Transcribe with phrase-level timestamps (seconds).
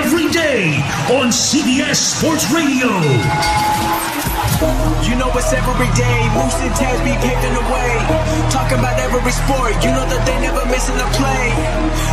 [0.00, 0.80] every day
[1.12, 2.88] on CBS Sports Radio.
[5.04, 6.20] You know it's every day.
[6.32, 7.92] Moose and Taz be paving the way.
[8.48, 9.76] Talking about every sport.
[9.84, 11.52] You know that they never missing a play.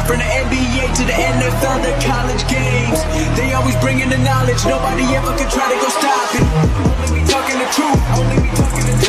[0.03, 2.99] From the NBA to the NFL, the college games.
[3.39, 4.59] They always bringing the knowledge.
[4.67, 6.43] Nobody ever can try to go stop it.
[6.43, 8.01] Only be talking the truth.
[8.19, 9.06] Only be talking the truth.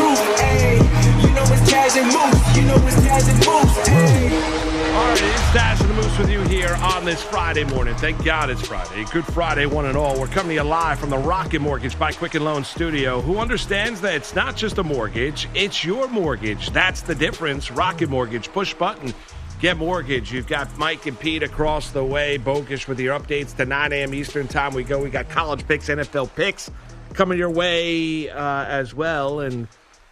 [7.09, 7.95] This Friday morning.
[7.95, 9.03] Thank God it's Friday.
[9.11, 10.21] Good Friday, one and all.
[10.21, 14.03] We're coming to you live from the Rocket Mortgage by Quicken Loan Studio, who understands
[14.03, 16.69] that it's not just a mortgage, it's your mortgage.
[16.69, 17.71] That's the difference.
[17.71, 19.15] Rocket Mortgage, push button,
[19.59, 20.31] get mortgage.
[20.31, 24.13] You've got Mike and Pete across the way, bogus with your updates to 9 a.m.
[24.13, 24.75] Eastern time.
[24.75, 25.03] We go.
[25.03, 26.71] We got college picks, NFL picks
[27.15, 29.41] coming your way uh, as well.
[29.41, 29.67] And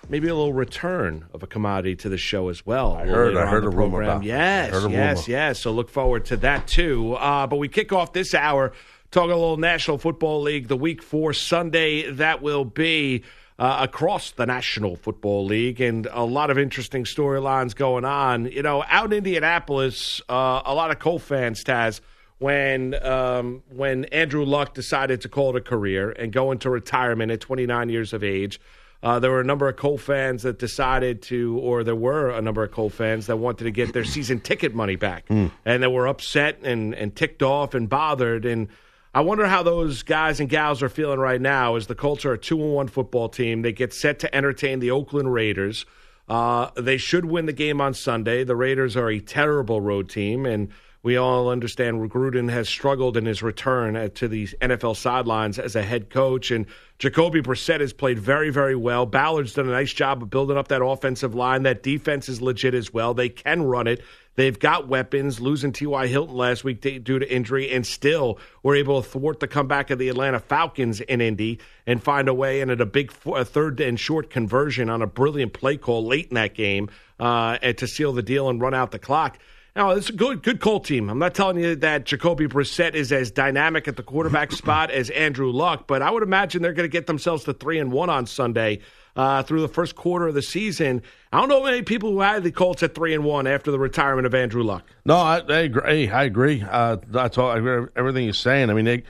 [0.08, 2.92] maybe a little return of a commodity to the show as well.
[2.94, 3.36] I heard.
[3.36, 5.38] I heard a rumor about- Yes, I heard a yes, rumor.
[5.38, 5.58] yes.
[5.60, 7.14] So look forward to that too.
[7.14, 8.72] Uh, but we kick off this hour
[9.10, 13.22] talking a little National Football League, the Week Four Sunday that will be.
[13.58, 18.44] Uh, across the National Football League, and a lot of interesting storylines going on.
[18.44, 22.02] You know, out in Indianapolis, uh, a lot of Colt fans, Taz,
[22.36, 27.32] when um, when Andrew Luck decided to call it a career and go into retirement
[27.32, 28.60] at 29 years of age.
[29.06, 32.42] Uh, there were a number of Colt fans that decided to, or there were a
[32.42, 35.26] number of Colt fans that wanted to get their season ticket money back,
[35.64, 38.44] and they were upset and, and ticked off and bothered.
[38.44, 38.66] And
[39.14, 41.76] I wonder how those guys and gals are feeling right now.
[41.76, 44.80] As the Colts are a two and one football team, they get set to entertain
[44.80, 45.86] the Oakland Raiders.
[46.28, 48.42] Uh, they should win the game on Sunday.
[48.42, 50.72] The Raiders are a terrible road team, and
[51.06, 55.82] we all understand Gruden has struggled in his return to the NFL sidelines as a
[55.84, 56.50] head coach.
[56.50, 56.66] And
[56.98, 59.06] Jacoby Brissett has played very, very well.
[59.06, 61.62] Ballard's done a nice job of building up that offensive line.
[61.62, 63.14] That defense is legit as well.
[63.14, 64.02] They can run it.
[64.34, 65.38] They've got weapons.
[65.38, 66.08] Losing T.Y.
[66.08, 70.00] Hilton last week due to injury, and still were able to thwart the comeback of
[70.00, 73.78] the Atlanta Falcons in Indy and find a way in at a big a third
[73.78, 76.90] and short conversion on a brilliant play call late in that game
[77.20, 79.38] uh, to seal the deal and run out the clock.
[79.76, 81.10] Now, it's a good, good Colt team.
[81.10, 85.10] I'm not telling you that Jacoby Brissett is as dynamic at the quarterback spot as
[85.10, 88.08] Andrew Luck, but I would imagine they're going to get themselves to three and one
[88.08, 88.80] on Sunday
[89.16, 91.02] uh, through the first quarter of the season.
[91.30, 93.78] I don't know many people who had the Colts at three and one after the
[93.78, 94.82] retirement of Andrew Luck.
[95.04, 96.10] No, I, I agree.
[96.10, 96.64] I agree.
[96.66, 97.52] Uh, that's all.
[97.52, 98.70] Agree everything you're saying.
[98.70, 99.02] I mean, they,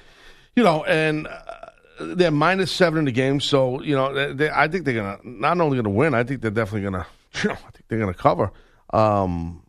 [0.57, 1.67] you know, and uh,
[2.01, 5.19] they're minus seven in the game, so you know, they, they, I think they're gonna
[5.23, 6.13] not only gonna win.
[6.13, 7.07] I think they're definitely gonna,
[7.45, 8.51] you know, I think they're gonna cover.
[8.93, 9.63] Um,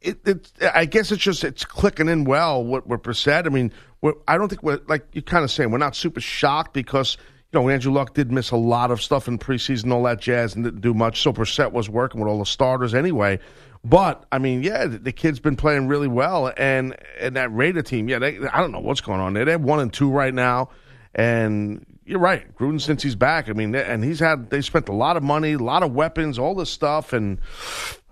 [0.00, 3.46] it, it, I guess it's just it's clicking in well with, with Brissett.
[3.46, 3.72] I mean,
[4.26, 7.16] I don't think we're like you're kind of saying we're not super shocked because
[7.52, 10.54] you know Andrew Luck did miss a lot of stuff in preseason, all that jazz,
[10.54, 11.22] and didn't do much.
[11.22, 13.38] So Brissett was working with all the starters anyway.
[13.84, 17.82] But I mean, yeah, the, the kid's been playing really well, and and that Raider
[17.82, 19.44] team, yeah, they, I don't know what's going on there.
[19.44, 20.70] They're one and two right now,
[21.14, 23.48] and you're right, Gruden since he's back.
[23.48, 25.92] I mean, they- and he's had they spent a lot of money, a lot of
[25.92, 27.38] weapons, all this stuff, and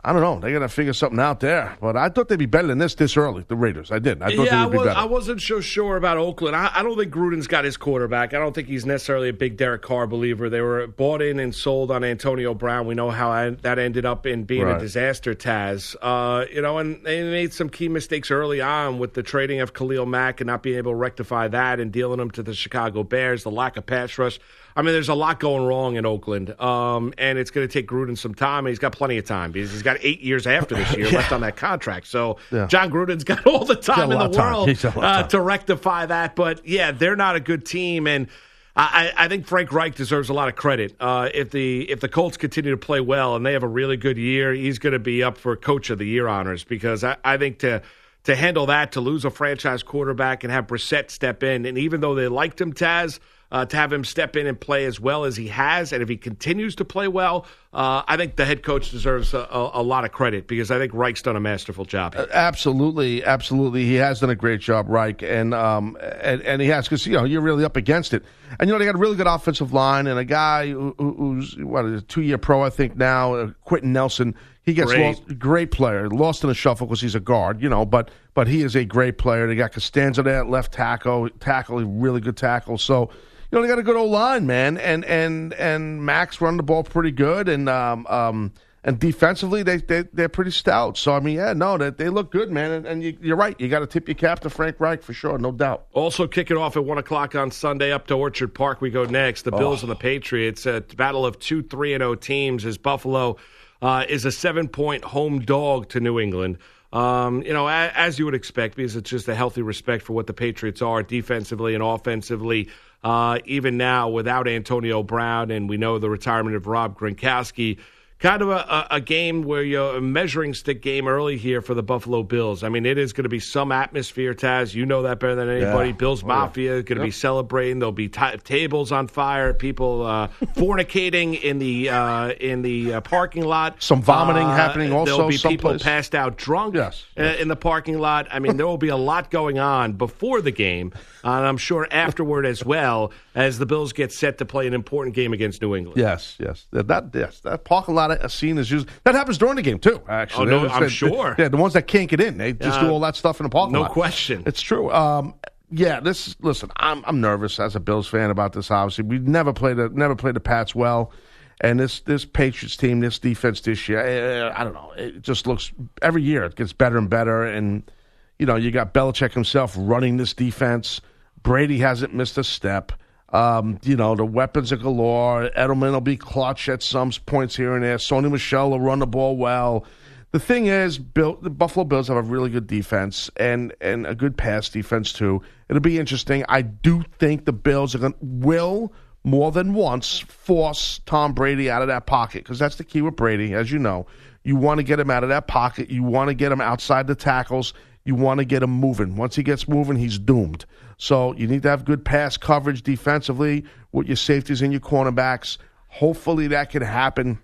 [0.06, 0.38] I don't know.
[0.38, 1.76] They got to figure something out there.
[1.80, 3.44] But I thought they'd be better than this this early.
[3.48, 4.22] The Raiders, I did.
[4.22, 4.96] I thought yeah, I, they would be was.
[4.96, 6.54] I wasn't so sure about Oakland.
[6.54, 8.32] I, I don't think Gruden's got his quarterback.
[8.32, 10.48] I don't think he's necessarily a big Derek Carr believer.
[10.48, 12.86] They were bought in and sold on Antonio Brown.
[12.86, 15.96] We know how I, that ended up in being a disaster, Taz.
[16.00, 19.74] Uh, you know, and they made some key mistakes early on with the trading of
[19.74, 23.02] Khalil Mack and not being able to rectify that and dealing him to the Chicago
[23.02, 24.38] Bears, the lack of pass rush.
[24.76, 27.88] I mean, there's a lot going wrong in Oakland, um, and it's going to take
[27.88, 28.66] Gruden some time.
[28.66, 31.32] And he's got plenty of time because he's got eight years after this year left
[31.32, 32.06] on that contract.
[32.08, 32.66] So Yeah.
[32.66, 34.52] Jon Gruden's got all the time in the time.
[34.52, 36.36] world He's got a lot of uh, to rectify that.
[36.36, 38.28] But yeah, they're not a good team, and
[38.76, 40.94] I, I think Frank Reich deserves a lot of credit.
[41.00, 43.96] Uh, if the if the Colts continue to play well and they have a really
[43.96, 47.16] good year, he's going to be up for Coach of the Year honors because I,
[47.24, 47.80] I think to
[48.24, 52.02] to handle that, to lose a franchise quarterback and have Brissett step in, and even
[52.02, 53.18] though they liked him, Taz,
[53.52, 56.08] uh, to have him step in and play as well as he has, and if
[56.08, 59.82] he continues to play well, uh, I think the head coach deserves a, a, a,
[59.82, 62.14] lot of credit because I think Reich's done a masterful job.
[62.16, 66.68] Uh, absolutely, absolutely, he has done a great job, Reich, and um, and, and he
[66.68, 68.24] has because you know you're really up against it,
[68.58, 71.56] and you know they got a really good offensive line and a guy who, who's
[71.58, 74.34] what a two year pro, I think now, uh, Quenton Nelson.
[74.62, 75.06] He gets great.
[75.06, 75.38] lost.
[75.38, 77.84] Great player, lost in a shuffle because he's a guard, you know.
[77.84, 79.46] But but he is a great player.
[79.46, 82.76] They got Castonzo there, left tackle, tackle, really good tackle.
[82.76, 83.10] So
[83.50, 86.62] you know they got a good old line, man, and and and Max run the
[86.62, 88.52] ball pretty good, and um um
[88.86, 90.96] and defensively they they they're pretty stout.
[90.96, 93.60] So I mean, yeah, no, they they look good, man, and, and you, are right.
[93.60, 95.86] You got to tip your cap to Frank Reich for sure, no doubt.
[95.92, 98.80] Also, kick it off at one o'clock on Sunday up to Orchard Park.
[98.80, 99.42] We go next.
[99.42, 99.86] The Bills oh.
[99.86, 100.66] and the Patriots.
[100.66, 102.64] A battle of two three and zero oh teams.
[102.64, 103.36] As Buffalo
[103.82, 106.58] uh, is a seven point home dog to New England.
[106.92, 110.12] Um, you know, as, as, you would expect, because it's just a healthy respect for
[110.12, 112.68] what the Patriots are defensively and offensively.
[113.04, 117.78] Uh, even now, without Antonio Brown, and we know the retirement of Rob Gronkowski,
[118.18, 121.82] kind of a, a, game where you're a measuring stick game early here for the
[121.82, 122.62] Buffalo Bills.
[122.62, 124.74] I mean, it is going to be some atmosphere, Taz.
[124.74, 125.90] You know that better than anybody.
[125.90, 125.96] Yeah.
[125.96, 127.08] Bills oh, Mafia is going to yep.
[127.08, 127.78] be celebrating.
[127.78, 133.00] There'll be t- tables on fire, people uh, fornicating in the uh, in the uh,
[133.02, 133.82] parking lot.
[133.82, 135.16] Some vomiting uh, happening also.
[135.16, 135.74] There'll be someplace.
[135.74, 137.04] people passed out drunk yes.
[137.18, 138.28] Uh, in the parking lot.
[138.30, 140.92] I mean, there will be a lot going on before the game,
[141.22, 145.14] and I'm sure afterward as well as the Bills get set to play an important
[145.14, 146.00] game against New England.
[146.00, 148.88] Yes, yes, that, that yes, that parking lot scene is used.
[149.04, 150.02] That happens during the game too.
[150.08, 151.36] Actually, oh, no, I'm sure.
[151.38, 153.44] yeah, the ones that can't get in, they just uh, do all that stuff in
[153.44, 153.88] the parking no lot.
[153.88, 154.90] No question, it's true.
[154.90, 155.34] Um,
[155.70, 156.34] yeah, this.
[156.40, 158.70] Listen, I'm I'm nervous as a Bills fan about this.
[158.70, 161.12] Obviously, we never played the never played the Pats well.
[161.60, 164.92] And this this Patriots team, this defense this year, I, eh, I don't know.
[164.96, 165.72] It just looks
[166.02, 167.44] every year it gets better and better.
[167.44, 167.90] And
[168.38, 171.00] you know, you got Belichick himself running this defense.
[171.42, 172.92] Brady hasn't missed a step.
[173.30, 175.50] Um, you know, the weapons are galore.
[175.56, 177.96] Edelman will be clutch at some points here and there.
[177.96, 179.84] Sony Michel will run the ball well.
[180.32, 184.14] The thing is, Bill, the Buffalo Bills have a really good defense and, and a
[184.14, 185.42] good pass defense, too.
[185.68, 186.44] It'll be interesting.
[186.48, 188.92] I do think the Bills are going will
[189.24, 193.16] more than once force Tom Brady out of that pocket because that's the key with
[193.16, 194.06] Brady, as you know.
[194.44, 195.90] You want to get him out of that pocket.
[195.90, 197.74] You want to get him outside the tackles.
[198.04, 199.16] You want to get him moving.
[199.16, 200.64] Once he gets moving, he's doomed.
[200.98, 205.58] So you need to have good pass coverage defensively with your safeties and your cornerbacks.
[205.88, 207.38] Hopefully that can happen.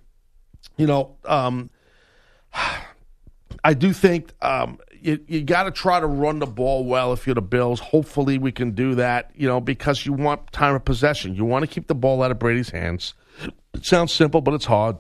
[0.77, 1.71] You know, um,
[3.65, 7.27] I do think um, you, you got to try to run the ball well if
[7.27, 7.81] you're the Bills.
[7.81, 11.35] Hopefully we can do that, you know, because you want time of possession.
[11.35, 13.15] You want to keep the ball out of Brady's hands.
[13.75, 14.97] It sounds simple, but it's hard.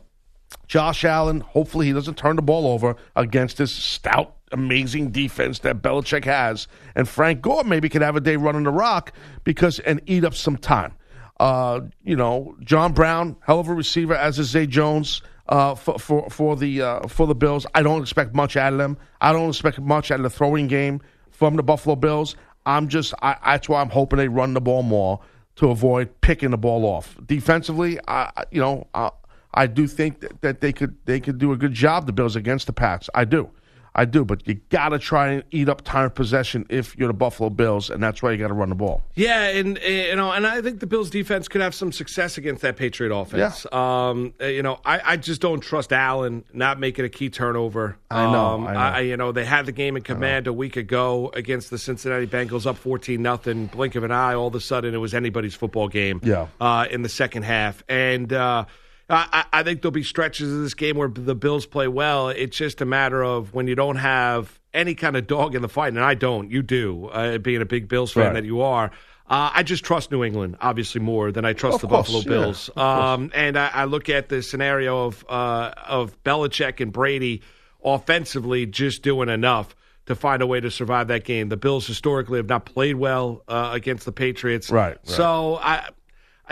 [0.67, 5.83] Josh Allen, hopefully he doesn't turn the ball over against this stout amazing defense that
[5.83, 6.69] Belichick has.
[6.95, 9.13] And Frank Gore maybe could have a day running the rock
[9.45, 10.95] because and eat up some time.
[11.41, 15.99] Uh, you know, John Brown, hell of a receiver, as is Zay Jones uh, for,
[15.99, 17.67] for for the uh, for the Bills.
[17.75, 18.97] I don't expect much out of them.
[19.21, 21.01] I don't expect much out of the throwing game
[21.31, 22.37] from the Buffalo Bills.
[22.65, 25.21] I'm just I, that's why I'm hoping they run the ball more
[25.57, 27.17] to avoid picking the ball off.
[27.27, 29.11] Defensively, I you know I,
[29.53, 32.37] I do think that, that they could they could do a good job the Bills
[32.37, 33.11] against the Pats.
[33.15, 33.51] I do.
[33.94, 37.08] I do, but you got to try and eat up time of possession if you're
[37.08, 39.03] the Buffalo Bills, and that's why you got to run the ball.
[39.15, 42.63] Yeah, and you know, and I think the Bills' defense could have some success against
[42.63, 43.67] that Patriot offense.
[43.70, 44.08] Yeah.
[44.08, 47.99] Um, you know, I, I, just don't trust Allen not making a key turnover.
[48.11, 48.46] I know.
[48.46, 48.79] Um, I know.
[48.79, 52.27] I, you know, they had the game in command a week ago against the Cincinnati
[52.27, 53.67] Bengals, up fourteen nothing.
[53.67, 56.20] Blink of an eye, all of a sudden it was anybody's football game.
[56.22, 56.46] Yeah.
[56.61, 58.32] Uh, in the second half, and.
[58.32, 58.65] Uh,
[59.13, 62.31] I, I, think there'll be stretches of this game where the Bills play well.
[62.31, 65.69] It's just a matter of when you don't have any kind of dog in the
[65.69, 66.51] fight, and I don't.
[66.51, 68.35] You do, uh, being a big Bills fan right.
[68.35, 68.91] that you are.
[69.29, 72.23] Uh, I just trust New England, obviously, more than I trust of the course, Buffalo
[72.23, 72.71] yeah, Bills.
[72.77, 77.43] Um, and I, I, look at the scenario of uh, of Belichick and Brady
[77.85, 79.75] offensively just doing enough
[80.07, 81.49] to find a way to survive that game.
[81.49, 84.71] The Bills historically have not played well uh, against the Patriots.
[84.71, 84.91] Right.
[84.91, 84.99] right.
[85.09, 85.89] So I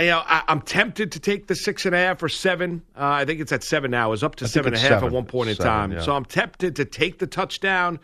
[0.00, 2.82] you know, I, am tempted to take the six and a half or seven.
[2.96, 4.08] Uh, I think it's at seven now.
[4.08, 5.08] It was up to seven and a half seven.
[5.08, 5.92] at one point in time.
[5.92, 6.02] Yeah.
[6.02, 7.98] So I'm tempted to take the touchdown.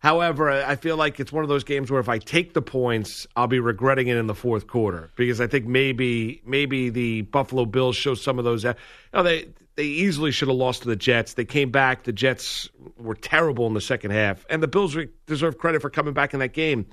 [0.00, 3.26] However, I feel like it's one of those games where if I take the points,
[3.36, 7.66] I'll be regretting it in the fourth quarter because I think maybe maybe the Buffalo
[7.66, 8.64] Bills show some of those.
[8.64, 8.74] You
[9.12, 11.34] know, they they easily should have lost to the Jets.
[11.34, 12.04] They came back.
[12.04, 16.14] The Jets were terrible in the second half, and the Bills deserve credit for coming
[16.14, 16.86] back in that game.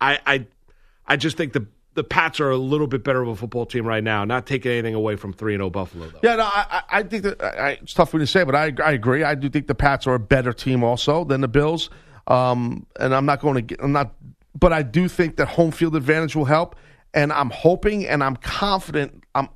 [0.00, 0.46] I I,
[1.08, 3.86] I just think the the Pats are a little bit better of a football team
[3.86, 4.24] right now.
[4.24, 6.18] Not taking anything away from three and zero Buffalo though.
[6.22, 8.54] Yeah, no, I, I- I think that I, it's tough for me to say, but
[8.54, 9.24] I, I agree.
[9.24, 11.90] I do think the Pats are a better team also than the Bills.
[12.26, 14.14] Um, and I'm not going to get, I'm not,
[14.58, 16.76] but I do think that home field advantage will help.
[17.12, 19.22] And I'm hoping and I'm confident.
[19.34, 19.48] I'm,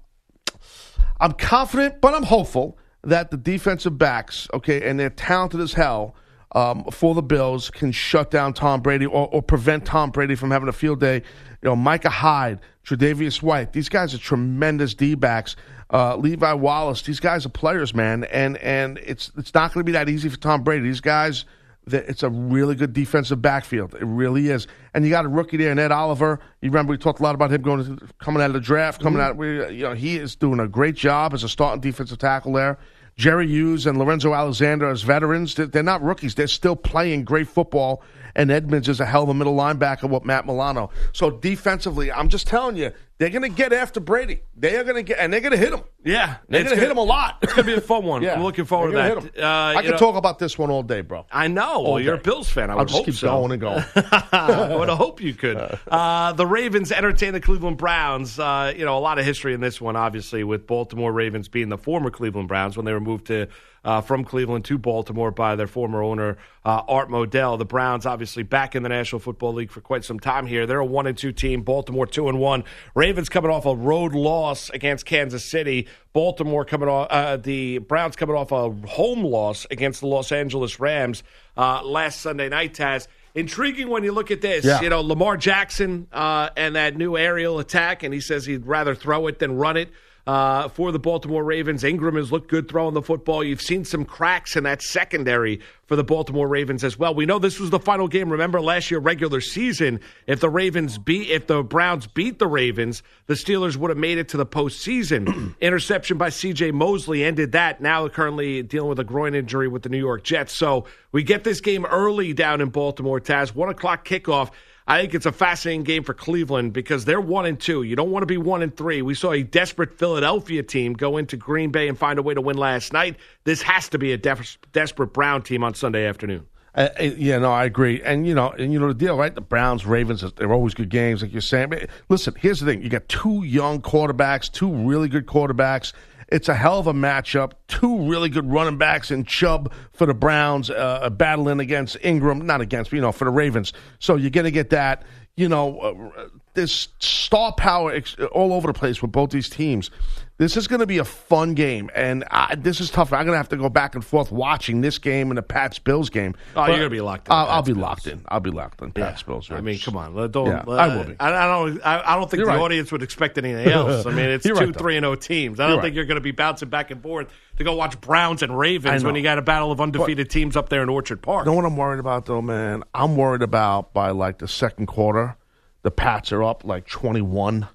[1.21, 6.15] I'm confident, but I'm hopeful that the defensive backs, okay, and they're talented as hell.
[6.53, 10.51] Um, for the Bills can shut down Tom Brady or, or prevent Tom Brady from
[10.51, 11.23] having a field day.
[11.63, 15.57] You know, Micah Hyde, Tre'Davious White, these guys are tremendous D backs.
[15.91, 19.85] Uh, Levi Wallace, these guys are players, man, and and it's it's not going to
[19.85, 20.83] be that easy for Tom Brady.
[20.83, 21.47] These guys,
[21.87, 23.95] that it's a really good defensive backfield.
[23.95, 24.67] It really is.
[24.95, 26.41] And you got a rookie there, Ed Oliver.
[26.61, 29.03] You remember we talked a lot about him going to, coming out of the draft,
[29.03, 29.37] coming out.
[29.39, 32.79] You know, he is doing a great job as a starting defensive tackle there.
[33.17, 35.55] Jerry Hughes and Lorenzo Alexander as veterans.
[35.57, 36.37] They're not rookies.
[36.37, 38.03] They're still playing great football.
[38.39, 40.91] And Edmunds is a hell of a middle linebacker with Matt Milano.
[41.13, 44.43] So defensively, I'm just telling you, they're going to get after Brady.
[44.57, 45.81] They are going to get, and they're going to hit him.
[46.05, 47.39] Yeah, They're going to hit him a lot.
[47.43, 48.25] It's going to be a fun one.
[48.29, 49.09] I'm looking forward to that.
[49.15, 49.45] gonna hit 'em.
[49.45, 51.27] Uh, I could know- talk about this one all day, bro.
[51.33, 51.85] I know.
[51.85, 52.19] All Well, you're a.
[52.19, 52.71] Bills fan.
[52.71, 53.27] I I'll just hope keep so.
[53.27, 53.83] going and going.
[54.33, 55.77] I would hope you could.
[55.89, 58.39] Uh, the Ravens entertain the Cleveland Browns.
[58.39, 61.71] Uh, you know, a lot of history in this one, obviously, with Baltimore Ravens being
[61.71, 63.49] the former Cleveland Browns when they were moved to
[63.89, 67.57] uh, from Cleveland to Baltimore by their former owner uh, Art Modell.
[67.57, 70.67] The Browns, obviously, back in the National Football League for quite some time here.
[70.67, 71.63] They're a one and two team.
[71.63, 72.65] Baltimore two and one.
[72.95, 75.89] Ravens coming off a road loss against Kansas City.
[76.13, 80.79] Baltimore coming off uh, the Browns coming off a home loss against the Los Angeles
[80.79, 81.23] Rams
[81.57, 82.75] uh, last Sunday night.
[82.75, 83.09] Taz.
[83.35, 84.67] Intriguing when you look at this.
[84.67, 84.83] Yeah.
[84.83, 88.95] You know, Lamar Jackson uh, and that new aerial attack, and he says he'd rather
[88.95, 89.91] throw it than run it.
[90.29, 93.43] Uh, for the Baltimore Ravens, Ingram has looked good throwing the football.
[93.43, 97.15] You've seen some cracks in that secondary for the Baltimore Ravens as well.
[97.15, 98.29] We know this was the final game.
[98.29, 103.03] Remember last year, regular season, if the Ravens beat, if the Browns beat the Ravens,
[103.25, 105.55] the Steelers would have made it to the postseason.
[105.63, 106.73] Interception by C.J.
[106.73, 107.81] Mosley ended that.
[107.81, 110.53] Now currently dealing with a groin injury with the New York Jets.
[110.53, 113.19] So we get this game early down in Baltimore.
[113.19, 114.51] Taz, one o'clock kickoff.
[114.89, 117.83] I think it's a fascinating game for Cleveland because they're one and two.
[117.83, 119.03] You don't want to be one and three.
[119.03, 122.41] We saw a desperate Philadelphia team go into Green Bay and find a way to
[122.41, 123.17] win last night.
[123.45, 126.47] This has to be a def- desperate Brown team on Sunday afternoon.
[126.75, 128.01] Uh, uh, yeah, no, I agree.
[128.01, 129.35] And you know, and you know the deal, right?
[129.35, 131.69] The Browns, Ravens, they're always good games, like you're saying.
[131.69, 135.93] But listen, here's the thing: you got two young quarterbacks, two really good quarterbacks.
[136.29, 137.53] It's a hell of a matchup.
[137.69, 142.61] Two really good running backs in Chubb for the Browns, uh, battling against Ingram, not
[142.61, 143.73] against, but, you know, for the Ravens.
[143.99, 145.05] So you're going to get that.
[145.37, 149.91] You know, uh, there's star power ex- all over the place with both these teams.
[150.39, 153.13] This is going to be a fun game, and I, this is tough.
[153.13, 155.81] I'm going to have to go back and forth watching this game and the Pats
[155.81, 156.37] Bills game.
[156.55, 158.25] Oh, you're gonna be locked in, I'll, I'll be locked in.
[158.29, 158.93] I'll be locked in.
[158.93, 159.51] Pats Bills.
[159.51, 160.47] I mean, come on, don't.
[160.47, 161.17] Yeah, uh, I will be.
[161.19, 161.81] I, I don't.
[161.85, 162.61] I, I don't think You're the right.
[162.61, 164.07] audience would expect anything else.
[164.07, 165.59] I mean, it's two, right, three, and O teams.
[165.59, 168.01] I don't You're think you're going to be bouncing back and forth to go watch
[168.01, 171.21] Browns and Ravens when you got a battle of undefeated teams up there in Orchard
[171.21, 171.47] Park.
[171.47, 172.85] You know what I'm worried about though, man?
[172.95, 175.37] I'm worried about by like the second quarter,
[175.83, 177.67] the Pats are up like 21.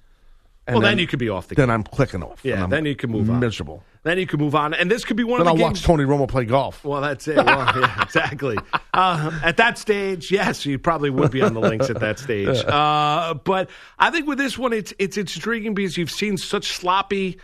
[0.66, 1.54] Well, then, you could be off the.
[1.54, 2.40] then I'm clicking off.
[2.42, 3.38] Yeah, then you can move on.
[3.40, 3.82] Miserable.
[4.02, 5.82] Then you can move on, and this could be one Then of I'll the watch.
[5.82, 6.84] Tony Romo play golf.
[6.84, 7.36] Well, that's it.
[7.36, 7.46] Well,
[7.80, 8.56] yeah, exactly.
[8.92, 12.64] Uh, at that stage, yes, you probably would be on the links at that stage.
[12.74, 13.68] Uh, but
[13.98, 17.38] I think with this one, it's it's intriguing because you've seen such sloppy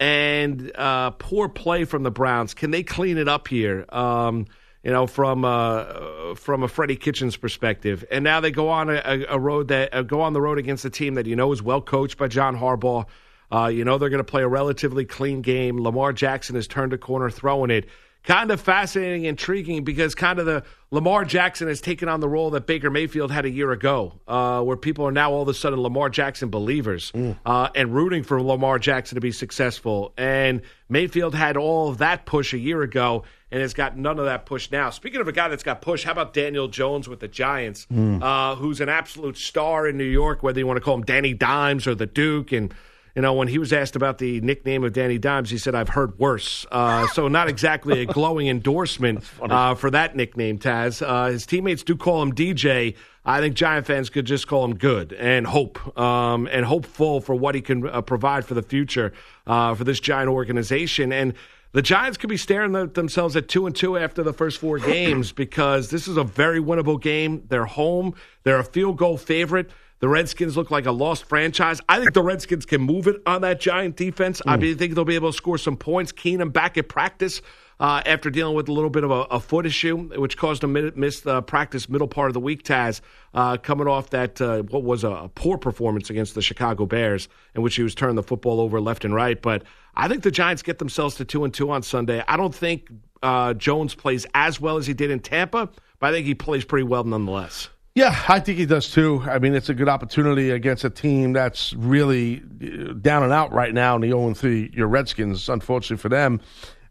[0.00, 2.54] and uh, poor play from the Browns.
[2.54, 3.84] Can they clean it up here?
[3.90, 4.46] Um,
[4.82, 9.26] you know, from uh, from a Freddie Kitchens perspective, and now they go on a,
[9.28, 11.62] a, road that uh, go on the road against a team that you know is
[11.62, 13.06] well coached by John Harbaugh.
[13.52, 15.80] Uh, you know they're going to play a relatively clean game.
[15.80, 17.88] Lamar Jackson has turned a corner throwing it.
[18.24, 20.62] Kind of fascinating, intriguing because kind of the
[20.92, 24.62] Lamar Jackson has taken on the role that Baker Mayfield had a year ago, uh,
[24.62, 27.10] where people are now all of a sudden Lamar Jackson believers
[27.44, 30.12] uh, and rooting for Lamar Jackson to be successful.
[30.16, 34.24] And Mayfield had all of that push a year ago and has got none of
[34.24, 34.88] that push now.
[34.88, 38.56] Speaking of a guy that's got push, how about Daniel Jones with the Giants, uh,
[38.56, 41.86] who's an absolute star in New York, whether you want to call him Danny Dimes
[41.86, 42.74] or the Duke and
[43.14, 45.90] you know, when he was asked about the nickname of Danny Dimes, he said, I've
[45.90, 46.64] heard worse.
[46.72, 51.06] Uh, so, not exactly a glowing endorsement uh, for that nickname, Taz.
[51.06, 52.96] Uh, his teammates do call him DJ.
[53.22, 57.34] I think Giant fans could just call him good and hope um, and hopeful for
[57.34, 59.12] what he can uh, provide for the future
[59.46, 61.12] uh, for this Giant organization.
[61.12, 61.34] And
[61.72, 64.78] the Giants could be staring th- themselves at two and two after the first four
[64.78, 67.44] games because this is a very winnable game.
[67.48, 68.14] They're home.
[68.44, 69.70] They're a field goal favorite.
[70.00, 71.80] The Redskins look like a lost franchise.
[71.88, 74.42] I think the Redskins can move it on that Giant defense.
[74.46, 74.64] I hmm.
[74.64, 76.12] I think they'll be able to score some points.
[76.12, 77.40] Keenum back at practice.
[77.82, 80.72] Uh, after dealing with a little bit of a, a foot issue, which caused him
[80.74, 82.62] to miss the practice middle part of the week.
[82.62, 83.00] Taz
[83.34, 87.62] uh, coming off that uh, what was a, poor performance against the Chicago Bears, in
[87.62, 89.42] which he was turning the football over left and right.
[89.42, 89.64] But
[89.96, 92.22] I think the Giants get themselves to two and two on Sunday.
[92.28, 92.88] I don't think
[93.20, 96.64] uh, Jones plays as well as he did in Tampa, but I think he plays
[96.64, 97.68] pretty well nonetheless.
[97.96, 99.22] Yeah, I think he does too.
[99.28, 103.52] I mean, it's a good opportunity against a team that's really uh, down and out
[103.52, 106.40] right now in the 0 3, your Redskins, unfortunately for them.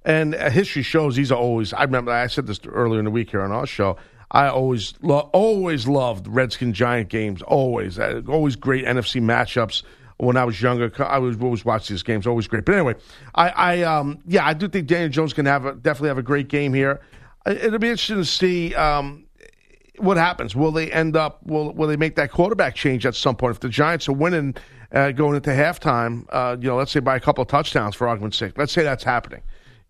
[0.04, 3.32] And history shows these are always, I remember, I said this earlier in the week
[3.32, 3.98] here on our show.
[4.32, 7.42] I always, lo- always loved Redskin Giant games.
[7.44, 9.84] Always, uh, always great NFC matchups.
[10.18, 12.28] When I was younger, I was always watching these games.
[12.28, 12.64] Always great.
[12.64, 12.96] But anyway,
[13.34, 16.24] I, I um, yeah, I do think Daniel Jones can have a, definitely have a
[16.24, 17.02] great game here.
[17.46, 18.76] It'll be interesting to see.
[18.76, 19.26] Um,
[19.98, 20.56] what happens?
[20.56, 21.42] Will they end up?
[21.44, 23.56] Will Will they make that quarterback change at some point?
[23.56, 24.56] If the Giants are winning
[24.92, 28.08] uh, going into halftime, uh, you know, let's say by a couple of touchdowns for
[28.08, 29.42] argument's sake, let's say that's happening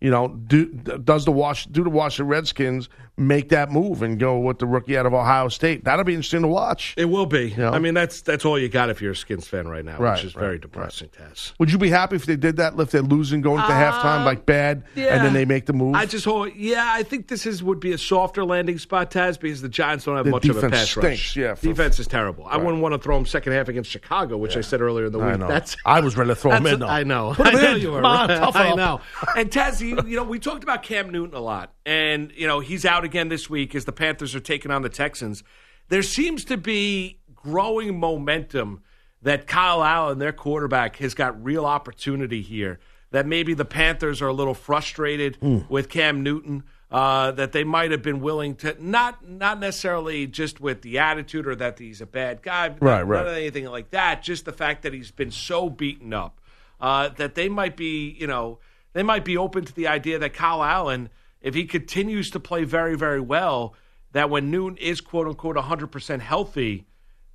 [0.02, 4.38] you know, do does the wash do the Washington Redskins make that move and go
[4.38, 5.84] with the rookie out of Ohio State?
[5.84, 6.94] That'll be interesting to watch.
[6.96, 7.50] It will be.
[7.50, 7.70] You know?
[7.70, 10.14] I mean, that's that's all you got if you're a Skins fan right now, right,
[10.14, 11.10] which is right, very depressing.
[11.18, 11.28] Right.
[11.28, 12.78] Tess, would you be happy if they did that?
[12.78, 15.14] If they're losing going into uh, halftime like bad, yeah.
[15.14, 15.94] and then they make the move?
[15.94, 16.54] I just hold.
[16.54, 20.04] Yeah, I think this is would be a softer landing spot, Taz, because the Giants
[20.04, 21.36] don't have the much of a pass stinks, rush.
[21.36, 22.46] Yeah, for, defense is terrible.
[22.46, 24.58] I wouldn't want to throw them second half against Chicago, which yeah.
[24.58, 25.28] I said earlier in the week.
[25.28, 25.48] I know.
[25.48, 26.80] That's I was ready to throw them in.
[26.80, 26.86] Though.
[26.86, 27.34] I know.
[27.34, 27.80] Put I know in.
[27.80, 28.02] you were.
[28.02, 29.00] Come on, tough I know.
[29.36, 32.60] And Taz, you, you know, we talked about Cam Newton a lot, and you know
[32.60, 35.42] he's out again this week as the Panthers are taking on the Texans.
[35.88, 38.82] There seems to be growing momentum
[39.22, 42.80] that Kyle Allen, their quarterback, has got real opportunity here.
[43.10, 45.68] That maybe the Panthers are a little frustrated mm.
[45.68, 46.64] with Cam Newton.
[46.90, 51.46] Uh, that they might have been willing to not not necessarily just with the attitude
[51.46, 54.22] or that he's a bad guy, right, not, right, not anything like that.
[54.22, 56.38] Just the fact that he's been so beaten up
[56.82, 58.58] uh, that they might be, you know,
[58.92, 61.08] they might be open to the idea that Kyle Allen,
[61.42, 63.74] if he continues to play very, very well,
[64.12, 66.86] that when Newton is quote unquote 100% healthy,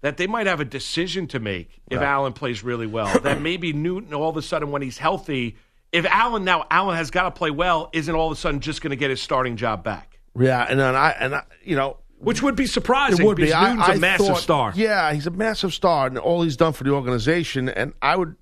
[0.01, 2.07] that they might have a decision to make if right.
[2.07, 3.19] Allen plays really well.
[3.19, 5.57] that maybe Newton, all of a sudden, when he's healthy,
[5.91, 8.81] if Allen now Allen has got to play well, isn't all of a sudden just
[8.81, 10.19] going to get his starting job back?
[10.37, 13.21] Yeah, and then I and I, you know, which would be surprising.
[13.21, 13.43] It would be.
[13.43, 14.73] Newton's I, I a massive thought, star.
[14.75, 17.69] Yeah, he's a massive star, and all he's done for the organization.
[17.69, 18.35] And I would,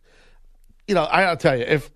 [0.88, 1.90] you know, I gotta tell you, if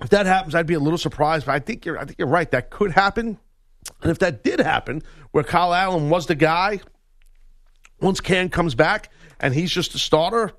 [0.00, 1.46] if that happens, I'd be a little surprised.
[1.46, 2.50] But I think you're, I think you're right.
[2.50, 3.38] That could happen.
[4.02, 6.80] And if that did happen, where Kyle Allen was the guy,
[8.00, 10.52] once Cam comes back and he's just a starter,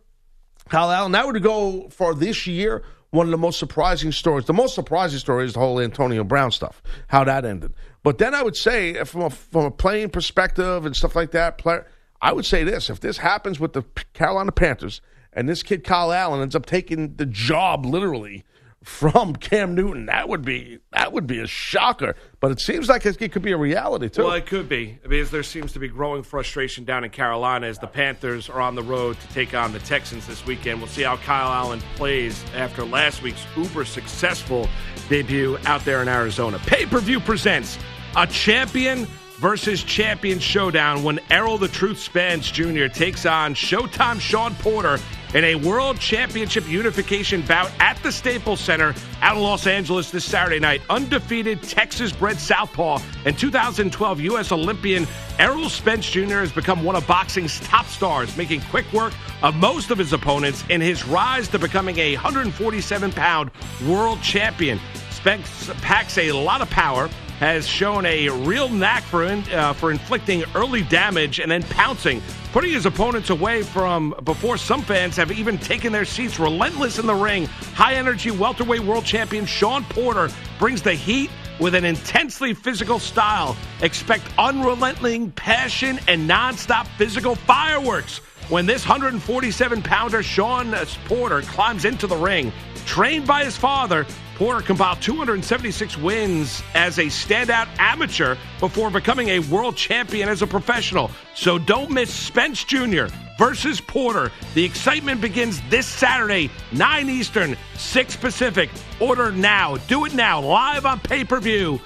[0.70, 4.46] Kyle Allen, that would go for this year one of the most surprising stories.
[4.46, 7.74] The most surprising story is the whole Antonio Brown stuff, how that ended.
[8.04, 11.58] But then I would say, from a, from a playing perspective and stuff like that,
[11.58, 11.86] player,
[12.22, 15.02] I would say this: if this happens with the Carolina Panthers
[15.34, 18.44] and this kid Kyle Allen ends up taking the job literally
[18.84, 20.08] from Cam Newton.
[20.08, 22.16] That would be that would be a shocker.
[22.40, 24.24] But it seems like it, could be a reality too.
[24.24, 27.78] Well, it could be because there seems to be growing frustration down in Carolina as
[27.78, 30.80] the Panthers are on the road to take on the Texans this weekend.
[30.80, 34.68] We'll see how Kyle Allen plays after last week's uber successful
[35.10, 36.58] debut out there in Arizona.
[36.66, 37.78] Pay per view presents
[38.16, 39.06] a champion
[39.38, 42.88] versus champion showdown when Errol the Truth Spence Jr.
[42.88, 45.00] takes on Showtime Shawn Porter
[45.34, 50.26] in a World Championship unification bout at the Staples Center out in Los Angeles this
[50.26, 50.82] Saturday night.
[50.90, 54.52] Undefeated Texas bred Southpaw and 2012 U.S.
[54.52, 55.08] Olympian
[55.40, 56.40] Errol Spence Jr.
[56.40, 60.64] has become one of boxing's top stars, making quick work of most of his opponents
[60.70, 63.52] in his rise to becoming a 147 pound
[63.88, 64.80] world champion.
[65.12, 67.10] Spence packs a lot of power
[67.42, 72.22] has shown a real knack for, in, uh, for inflicting early damage and then pouncing,
[72.52, 76.40] putting his opponents away from before some fans have even taken their seats.
[76.40, 81.74] Relentless in the ring, high energy welterweight world champion Shawn Porter brings the heat with
[81.74, 83.58] an intensely physical style.
[83.82, 90.76] Expect unrelenting passion and nonstop physical fireworks when this 147 pounder Shawn
[91.06, 92.54] Porter climbs into the ring.
[92.86, 94.06] Trained by his father,
[94.42, 100.48] Porter compiled 276 wins as a standout amateur before becoming a world champion as a
[100.48, 101.12] professional.
[101.36, 103.06] So don't miss Spence Jr.
[103.38, 104.32] versus Porter.
[104.56, 108.72] The excitement begins this Saturday, 9 Eastern, 6 Pacific.
[109.00, 109.78] Order now.
[109.88, 111.80] Do it now, live on pay per view.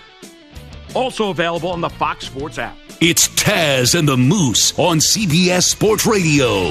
[0.93, 2.77] Also available on the Fox Sports app.
[3.01, 6.69] It's Taz and the Moose on CBS Sports Radio.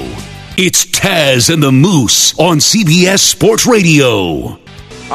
[0.57, 4.64] It's Taz and the Moose on CBS Sports Radio.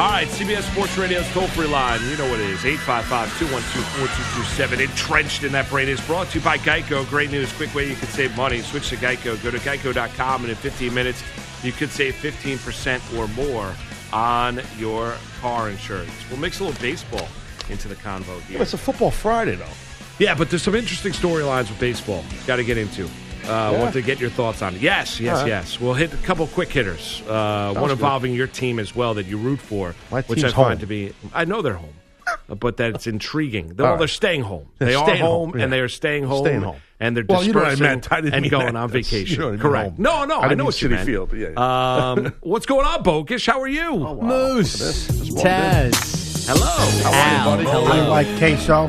[0.01, 2.01] All right, CBS Sports Radio's toll free line.
[2.09, 4.81] You know what it is 855 212 4227.
[4.81, 7.07] Entrenched in that brain is brought to you by Geico.
[7.07, 8.61] Great news, quick way you can save money.
[8.61, 9.41] Switch to Geico.
[9.43, 11.21] Go to geico.com, and in 15 minutes,
[11.63, 13.75] you could save 15% or more
[14.11, 16.11] on your car insurance.
[16.31, 17.27] We'll mix a little baseball
[17.69, 18.59] into the convo here.
[18.59, 19.69] It's a football Friday, though.
[20.17, 22.25] Yeah, but there's some interesting storylines with baseball.
[22.47, 23.07] Got to get into.
[23.47, 24.81] Uh, Want to get your thoughts on it?
[24.81, 25.47] Yes, yes, All right.
[25.47, 25.79] yes.
[25.79, 27.21] We'll hit a couple quick hitters.
[27.27, 27.91] Uh, one good.
[27.93, 30.79] involving your team as well that you root for, My which I team's find home.
[30.79, 31.13] to be.
[31.33, 31.93] I know they're home,
[32.27, 33.75] uh, but that it's intriguing.
[33.75, 34.67] They're, All well, they're staying home.
[34.77, 35.17] They're They are home,
[35.51, 35.63] home, yeah.
[35.65, 36.45] and they are staying home.
[36.45, 36.75] Staying home.
[36.99, 38.11] and they're Well, you know what I meant.
[38.11, 38.75] I didn't and mean going that.
[38.75, 39.27] on vacation.
[39.33, 39.99] you know what I mean, Correct.
[39.99, 41.05] No, no, I I, know mean what you meant.
[41.05, 42.11] Field, yeah, yeah.
[42.11, 43.47] Um, what's going on, Bokish?
[43.47, 43.97] How are you?
[43.97, 45.51] Moose, Just walked in.
[45.51, 47.11] Taz, Hello.
[47.13, 47.63] Al, buddy?
[47.65, 47.85] hello.
[47.85, 48.87] I like queso.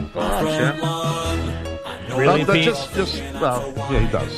[2.23, 2.65] Really, No, Pete?
[2.65, 4.33] just, just, well, yeah, he does.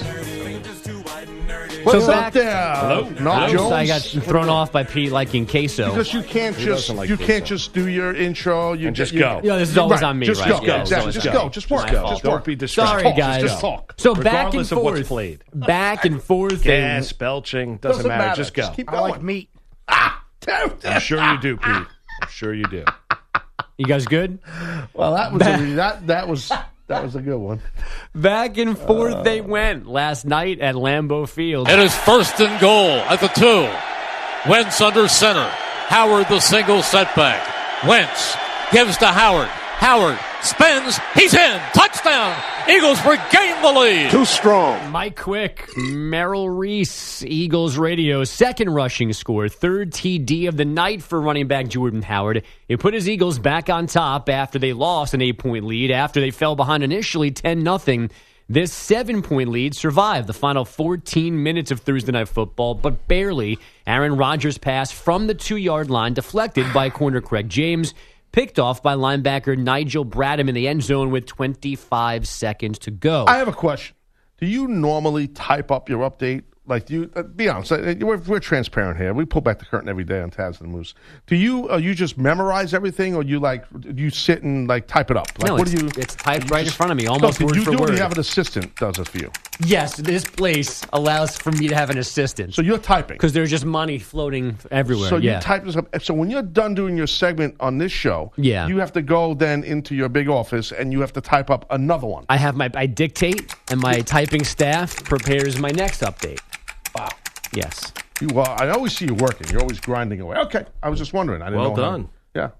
[1.74, 2.74] So What's back- up there?
[2.76, 3.08] Hello?
[3.20, 3.72] No, I, Jones.
[3.72, 5.90] I got thrown off by Pete liking queso.
[5.90, 8.72] Because you can't He just like you this, can't just do your intro.
[8.72, 9.42] You And just you- go.
[9.44, 10.48] Yeah, this is always Right, on me, Just right?
[10.48, 10.66] go.
[10.66, 11.12] Yeah, exactly.
[11.12, 11.32] Just go.
[11.32, 11.48] go.
[11.50, 11.82] Just work.
[11.84, 12.10] It's my fault.
[12.12, 12.44] Just Don't work.
[12.46, 12.90] be distracted.
[12.90, 13.16] Sorry, Talk.
[13.16, 13.42] guys.
[13.42, 13.94] Just talk.
[13.98, 15.44] So back and Regardless of what's forth, played.
[15.52, 16.62] back and forth.
[16.62, 18.22] Gas, belching, doesn't, Doesn't matter.
[18.28, 18.36] matter.
[18.36, 18.62] Just go.
[18.62, 19.50] Just keep I like meat.
[19.88, 21.66] Ah, I'm sure you do, Pete.
[22.22, 22.84] I'm sure you do.
[23.76, 24.38] You guys good?
[24.94, 26.50] Well, that was a, that that was
[26.86, 27.60] that was a good one.
[28.14, 31.68] Back and forth they uh, went last night at Lambeau Field.
[31.68, 34.50] It is first and goal at the two.
[34.50, 35.48] Wentz under center.
[35.88, 37.86] Howard the single setback.
[37.86, 38.36] Wentz
[38.72, 39.50] gives to Howard.
[39.78, 40.98] Howard spins.
[41.14, 41.60] He's in.
[41.74, 42.34] Touchdown.
[42.68, 44.10] Eagles regain the lead.
[44.10, 44.90] Too strong.
[44.90, 51.20] Mike Quick, Merrill Reese, Eagles radio, second rushing score, third TD of the night for
[51.20, 52.44] running back Jordan Howard.
[52.68, 56.20] It put his Eagles back on top after they lost an eight point lead, after
[56.20, 58.08] they fell behind initially 10 0.
[58.48, 63.58] This seven point lead survived the final 14 minutes of Thursday Night Football, but barely.
[63.87, 67.94] Aaron Rodgers' pass from the two yard line, deflected by corner Craig James
[68.34, 73.24] picked off by linebacker Nigel Bradham in the end zone with 25 seconds to go.
[73.28, 73.94] I have a question.
[74.38, 76.42] Do you normally type up your update?
[76.66, 77.70] Like, do you uh, be honest?
[77.70, 79.12] uh, We're, we're transparent here.
[79.14, 80.94] We pull back the curtain every day on Taz and the Moose.
[81.26, 84.86] Do you uh, you just memorize everything, or you like do you sit and like
[84.88, 85.28] type it up?
[85.38, 86.02] Like, No, what it's- do you?
[86.02, 87.90] it's typed you right in front of me, almost No, word you for do, word.
[87.90, 89.30] You have an assistant does it for you.
[89.64, 93.16] Yes, this place allows for me to have an assistant So you're typing.
[93.16, 95.08] because there's just money floating everywhere.
[95.08, 95.36] So yeah.
[95.36, 95.88] you type this up.
[96.02, 98.66] So when you're done doing your segment on this show, Yeah.
[98.66, 101.66] you have to go then into your big office and you have to type up
[101.70, 102.24] another one.
[102.28, 106.40] I have my I dictate, and my typing staff prepares my next update.
[106.96, 107.08] Wow.
[107.52, 107.92] Yes.
[108.20, 109.48] You, well, I always see you working.
[109.50, 110.36] You're always grinding away.
[110.38, 111.42] Okay, I was just wondering.
[111.42, 112.08] I didn't Well know how- done.
[112.34, 112.50] yeah.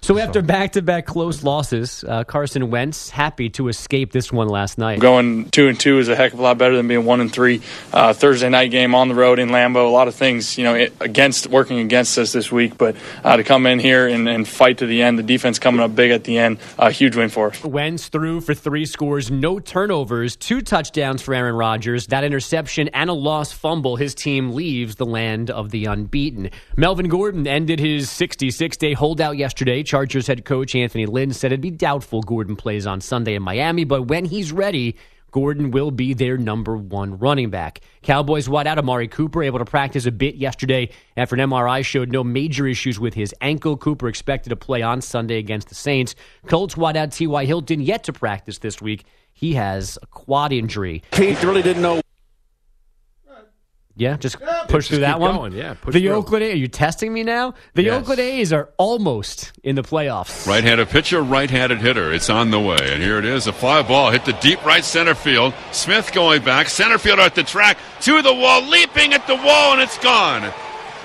[0.00, 4.98] So after back-to-back close losses, uh, Carson Wentz happy to escape this one last night.
[4.98, 7.32] Going two and two is a heck of a lot better than being one and
[7.32, 7.62] three.
[7.92, 9.86] Uh, Thursday night game on the road in Lambeau.
[9.86, 13.36] A lot of things, you know, it, against working against us this week, but uh,
[13.36, 16.10] to come in here and, and fight to the end, the defense coming up big
[16.10, 17.62] at the end, a huge win for us.
[17.64, 23.08] Wentz threw for three scores, no turnovers, two touchdowns for Aaron Rodgers, that interception, and
[23.08, 23.96] a lost fumble.
[23.96, 26.50] His team leaves the land of the unbeaten.
[26.76, 29.71] Melvin Gordon ended his 66 day holdout yesterday.
[29.80, 33.84] Chargers head coach Anthony Lynn said it'd be doubtful Gordon plays on Sunday in Miami,
[33.84, 34.96] but when he's ready,
[35.30, 37.80] Gordon will be their number one running back.
[38.02, 42.22] Cowboys wideout Amari Cooper, able to practice a bit yesterday after an MRI showed no
[42.22, 43.76] major issues with his ankle.
[43.78, 46.14] Cooper expected to play on Sunday against the Saints.
[46.46, 47.46] Colts wide out T.Y.
[47.46, 49.04] Hilton yet to practice this week.
[49.32, 51.02] He has a quad injury.
[51.12, 52.02] Pete really didn't know.
[53.94, 54.36] Yeah, just
[54.68, 55.36] push through that one.
[55.36, 56.12] going, yeah, push the through.
[56.12, 57.52] Oakland A's, are you testing me now?
[57.74, 58.00] The Yes.
[58.00, 60.46] Oakland A's are almost in the playoffs.
[60.46, 62.10] Right-handed pitcher, right-handed hitter.
[62.10, 63.46] It's on the way, and here it is.
[63.46, 65.52] A fly ball hit the deep right center field.
[65.72, 66.68] Smith going back.
[66.70, 70.50] Center fielder at the track to the wall, leaping at the wall, and it's gone.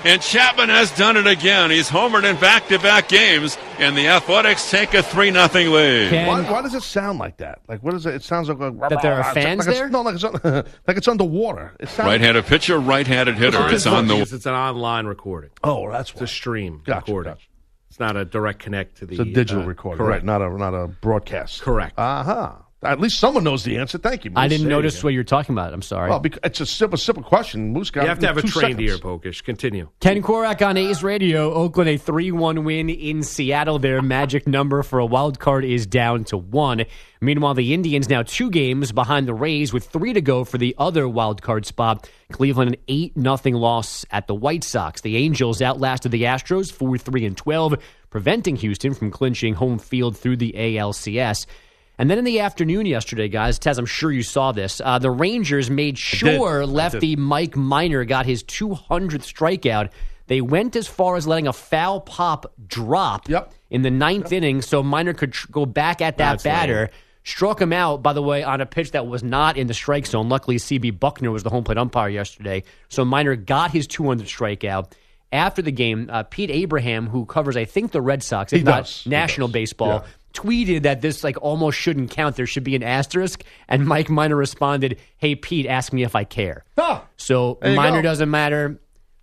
[0.04, 1.70] And Chapman has done it again.
[1.70, 6.10] He's homered in back-to-back games, and the Athletics take a three nothing lead.
[6.10, 7.60] Can- Why, why does it sound like that?
[7.68, 8.14] Like what is it?
[8.14, 9.88] It sounds like, like That there are fans like there?
[9.88, 10.40] No, like it's un-
[10.86, 11.74] like it's underwater.
[11.80, 12.06] It sounds.
[12.06, 13.66] Right-handed pitcher, right-handed hitter.
[13.74, 15.50] It's on the it's an online recording.
[15.64, 17.32] Oh, that's It's a stream Gotcha, recording.
[17.32, 17.44] gotcha.
[17.90, 19.14] It's not a direct connect to the.
[19.14, 20.22] It's a digital uh, recording, Correct.
[20.22, 20.24] right?
[20.24, 21.60] Not a not a broadcast.
[21.62, 21.98] Correct.
[21.98, 22.52] Uh huh.
[22.80, 23.98] At least someone knows the answer.
[23.98, 24.30] Thank you.
[24.30, 24.38] Moose.
[24.38, 25.08] I didn't There you notice go.
[25.08, 25.72] what you're talking about.
[25.72, 26.10] I'm sorry.
[26.10, 27.72] Well, because it's a simple, simple question.
[27.72, 28.90] Moose got You have to have a two trained seconds.
[28.92, 29.42] ear, Pokish.
[29.42, 29.88] Continue.
[29.98, 31.52] Ken Korach on A's Radio.
[31.52, 33.80] Oakland a 3 1 win in Seattle.
[33.80, 36.84] Their magic number for a wild card is down to one.
[37.20, 40.76] Meanwhile, the Indians now two games behind the Rays with three to go for the
[40.78, 42.08] other wild card spot.
[42.30, 45.00] Cleveland an 8 0 loss at the White Sox.
[45.00, 47.74] The Angels outlasted the Astros 4 3 and 12,
[48.10, 51.46] preventing Houston from clinching home field through the ALCS.
[51.98, 54.80] And then in the afternoon yesterday, guys, Tez, I'm sure you saw this.
[54.84, 59.90] Uh, the Rangers made sure lefty Mike Minor got his 200th strikeout.
[60.28, 63.52] They went as far as letting a foul pop drop Yep.
[63.70, 66.78] in the ninth inning so Minor could tr- go back at that That's batter.
[66.80, 66.88] lame.
[67.24, 70.06] Struck him out, by the way, on a pitch that was not in the strike
[70.06, 70.28] zone.
[70.28, 72.62] Luckily, CB Bucknor was the home plate umpire yesterday.
[72.88, 74.92] So Minor got his 200th strikeout.
[75.30, 78.64] after the game, uh, Pete Abraham, who covers, I think, the Red Sox, if He
[78.64, 79.04] not does.
[79.04, 80.02] National baseball, Yeah.
[80.34, 82.36] Tweeted that this like almost shouldn't count.
[82.36, 83.42] There should be an asterisk.
[83.68, 88.02] And Mike Minor responded, "Hey Pete, ask me if I care." Oh, So Minor go.
[88.02, 88.78] doesn't matter.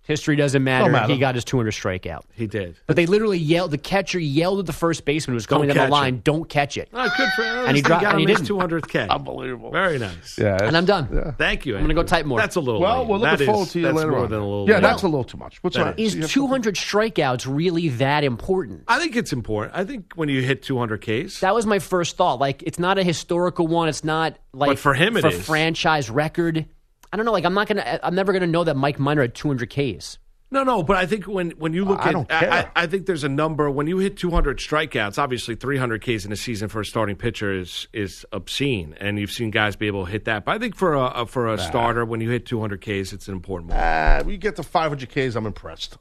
[0.06, 0.90] History doesn't matter.
[0.90, 1.12] matter.
[1.12, 2.22] He got his 200 strikeout.
[2.32, 2.76] He did.
[2.86, 3.72] But they literally yelled.
[3.72, 6.24] The catcher yelled at the first baseman who was coming down the line, it.
[6.24, 8.38] "Don't catch it." Oh, good for And he he dropped- got and he him his
[8.38, 8.48] didn't.
[8.58, 9.06] 200th K.
[9.08, 9.72] Unbelievable.
[9.72, 10.38] Very nice.
[10.38, 11.34] Yeah, And I'm done.
[11.38, 11.74] Thank you.
[11.76, 12.38] I'm gonna go type more.
[12.38, 12.80] That's a little.
[12.80, 13.08] Well, lame.
[13.08, 14.30] we're looking That forward is- to you that's later more on.
[14.30, 14.68] than a little.
[14.68, 14.82] yeah, lame.
[14.84, 15.58] that's a little too much.
[15.62, 16.02] What's That that?
[16.02, 18.82] Is 200 strikeouts really that important?
[18.86, 19.76] I think it's important.
[19.76, 22.38] I think when you hit 200 Ks, That was my first thought.
[22.38, 23.88] Like, it's not a historical one.
[23.88, 25.44] It's not like But for him it for is.
[25.44, 26.66] franchise record.
[27.12, 27.32] I don't know.
[27.32, 28.00] Like, I'm not gonna.
[28.02, 30.18] I'm never gonna know that Mike Minor had 200 Ks.
[30.48, 32.52] No, no, but I think when, when you look I at, don't I, care.
[32.76, 35.18] I, I think there's a number when you hit 200 strikeouts.
[35.18, 39.32] Obviously, 300 Ks in a season for a starting pitcher is is obscene, and you've
[39.32, 40.44] seen guys be able to hit that.
[40.44, 43.26] But I think for a, a for a starter, when you hit 200 Ks, it's
[43.26, 43.84] an important moment.
[43.86, 45.34] Uh, we get to 500 Ks.
[45.34, 45.98] I'm impressed.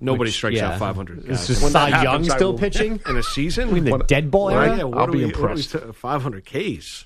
[0.00, 0.74] Nobody strikes yeah.
[0.74, 3.00] out 500 Is guys this When that Cy Young I still will- pitching?
[3.04, 3.76] in a season.
[3.76, 4.76] In the What- dead ball Well, era?
[4.76, 5.72] yeah, I'll be we- we impressed.
[5.72, 7.04] t- 500 Ks.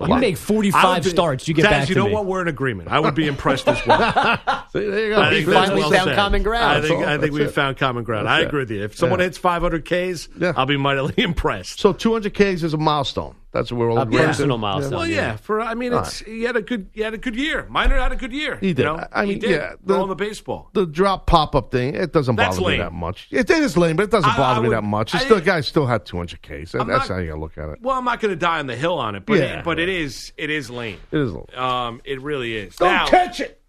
[0.00, 1.48] You make 45 be- starts.
[1.48, 2.14] You get Taz, back you to know me.
[2.14, 2.26] what?
[2.26, 2.88] We're in agreement.
[2.90, 3.98] I would be impressed as well.
[4.72, 5.20] See, there you go.
[5.20, 6.16] I think We finally well found said.
[6.16, 6.64] common ground.
[6.84, 7.54] I think, I think we That's it.
[7.54, 8.28] found common ground.
[8.28, 8.48] I That's it.
[8.48, 8.84] agree with you.
[8.84, 9.24] If someone Yeah.
[9.26, 10.52] hits 500 Ks, Yeah.
[10.56, 11.80] I'll be mightily impressed.
[11.80, 13.34] So 200 Ks is a milestone.
[13.58, 14.28] That's what we're all A agreeing to.
[14.28, 14.98] personal milestone.
[14.98, 15.36] Well, yeah.
[15.36, 17.66] For I mean, it's he had a good he had a good year.
[17.68, 18.56] Minor had a good year.
[18.56, 18.78] He did.
[18.78, 19.06] You know?
[19.12, 19.50] I mean, he did.
[19.50, 20.70] yeah, the- throwing the baseball.
[20.72, 22.78] The drop pop up thing, it doesn't That's bother lame.
[22.78, 23.28] me that much.
[23.30, 25.14] It, it is lame, but it doesn't I- bother I me that much.
[25.14, 26.74] It's I- still, the guy still had 200 Ks.
[26.74, 27.78] I'm That's not- how you got to look at it.
[27.82, 29.58] Well, I'm not going to die on the hill on it, but Yeah.
[29.58, 30.98] it, but it is it is lame.
[31.10, 31.30] It is.
[31.32, 32.76] a little- Um, it really is.
[32.76, 33.60] Don't now, catch it.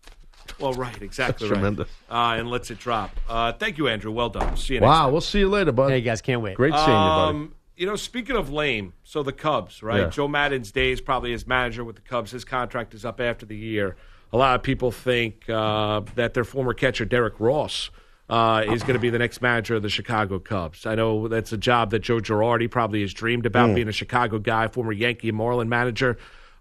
[0.59, 1.57] well, right, exactly That's right.
[1.59, 1.89] tremendous.
[2.09, 3.11] Uh, and lets it drop.
[3.27, 4.11] Uh, thank you, Andrew.
[4.11, 4.55] Well done.
[4.57, 5.11] See you next Wow, time.
[5.13, 5.89] we'll see you later, bud.
[5.91, 6.55] Hey, guys, can't wait.
[6.55, 7.49] Great seeing you, buddy.
[7.79, 10.01] You know, speaking of lame, so the Cubs, right?
[10.01, 10.09] Yeah.
[10.09, 12.31] Joe Maddon's days probably as manager with the Cubs.
[12.31, 13.95] His contract is up after the year.
[14.33, 17.89] A lot of people think uh, that their former catcher Derek Ross
[18.29, 20.85] uh, is going to be the next manager of the Chicago Cubs.
[20.85, 24.39] I know that's a job that Joe Girardi probably has dreamed about being a Chicago
[24.39, 26.17] guy, former Yankee and Marlin manager.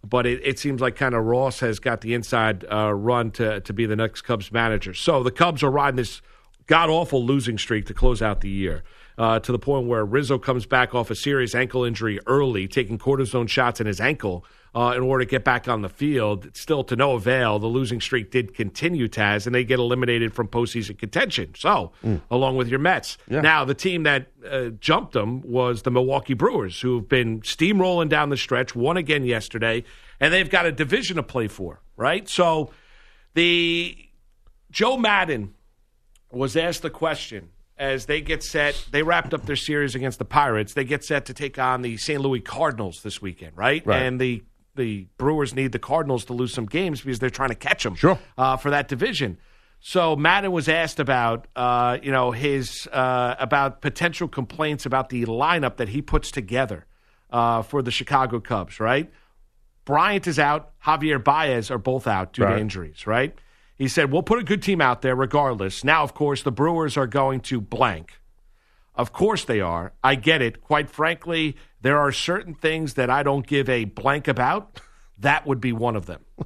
[0.09, 3.61] But it, it seems like kind of Ross has got the inside uh, run to
[3.63, 4.95] to be the next Cubs manager.
[4.95, 6.23] So the Cubs are riding this
[6.69, 8.85] god awful losing streak to close out the year.
[9.19, 12.99] Uh, to the point where Rizzo comes back off a serious ankle injury early, taking
[12.99, 14.45] cortisone shots in his ankle
[14.77, 16.49] uh, in order to get back on the field.
[16.55, 17.59] Still to no avail.
[17.59, 21.53] The losing streak did continue, Taz, and they get eliminated from postseason contention.
[21.57, 21.91] So,
[22.31, 23.19] along with your Mets.
[23.43, 28.29] Now, the team that uh, jumped them was the Milwaukee Brewers, who've been steamrolling down
[28.29, 29.83] the stretch, won again yesterday,
[30.21, 32.29] and they've got a division to play for, right?
[32.29, 32.71] So,
[33.35, 33.97] the
[34.71, 35.55] Joe Maddon
[36.31, 38.87] was asked the question as they get set.
[38.91, 40.75] They wrapped up their series against the Pirates.
[40.75, 42.21] They get set to take on the St.
[42.21, 43.85] Louis Cardinals this weekend, right?
[43.87, 44.03] Right.
[44.03, 44.43] And the
[44.75, 47.97] the Brewers need the Cardinals to lose some games because they're trying to catch them
[47.97, 48.17] Sure.
[48.37, 49.39] uh, for that division.
[49.81, 55.25] So Maddon was asked about, uh, you know, his uh, about potential complaints about the
[55.27, 56.87] lineup that he puts together
[57.31, 59.11] uh, for the Chicago Cubs, right?
[59.85, 60.73] Bryant is out.
[60.85, 63.35] Javier Baez are both out due to injuries, right?
[63.79, 65.85] He said, We'll put a good team out there regardless.
[65.85, 68.21] Now, of course, the Brewers are going to blank.
[68.95, 69.93] Of course they are.
[70.03, 70.61] I get it.
[70.61, 74.81] Quite frankly, there are certain things that I don't give a blank about.
[75.17, 76.25] That would be one of them.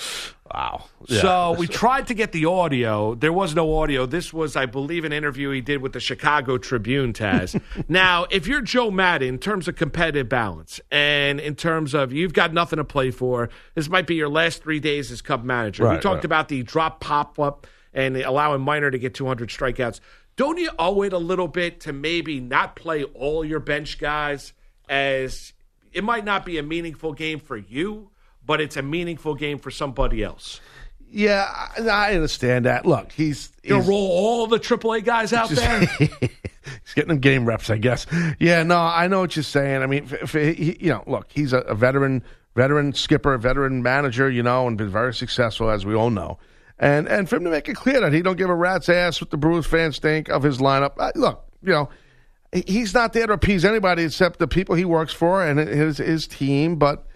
[0.00, 0.84] Oh, Wow.
[1.06, 3.14] So we tried to get the audio.
[3.14, 4.06] There was no audio.
[4.06, 7.60] This was, I believe, an interview he did with the Chicago Tribune, Taz.
[7.88, 12.32] now, if you're Joe Maddon, in terms of competitive balance and in terms of you've
[12.32, 15.88] got nothing to play for, this might be your last three days as Cub manager.
[15.88, 16.24] we talked right.
[16.24, 20.00] about the drop pop up and allowing Minor to get 200 strikeouts.
[20.36, 24.52] Don't you owe it a little bit to maybe not play all your bench guys
[24.88, 25.52] as
[25.92, 28.10] it might not be a meaningful game for you,
[28.48, 30.60] but it's a meaningful game for somebody else?
[31.10, 32.86] Yeah, I, understand that.
[32.86, 35.80] Look, he's, You he's roll all the AAA guys out there.
[36.10, 38.06] he's getting them game reps, I guess.
[38.38, 39.82] Yeah, no, I know what you're saying.
[39.82, 42.24] I mean, he, you know, look, he's a, a veteran,
[42.56, 46.38] veteran skipper, veteran manager, you know, and been very successful, as we all know.
[46.78, 49.20] And and for him to make it clear that he don't give a rat's ass
[49.20, 50.92] what the Brewers fans think of his lineup.
[50.96, 51.88] Uh, look, you know,
[52.52, 56.28] he's not there to appease anybody except the people he works for and his his
[56.28, 56.76] team.
[56.76, 57.07] But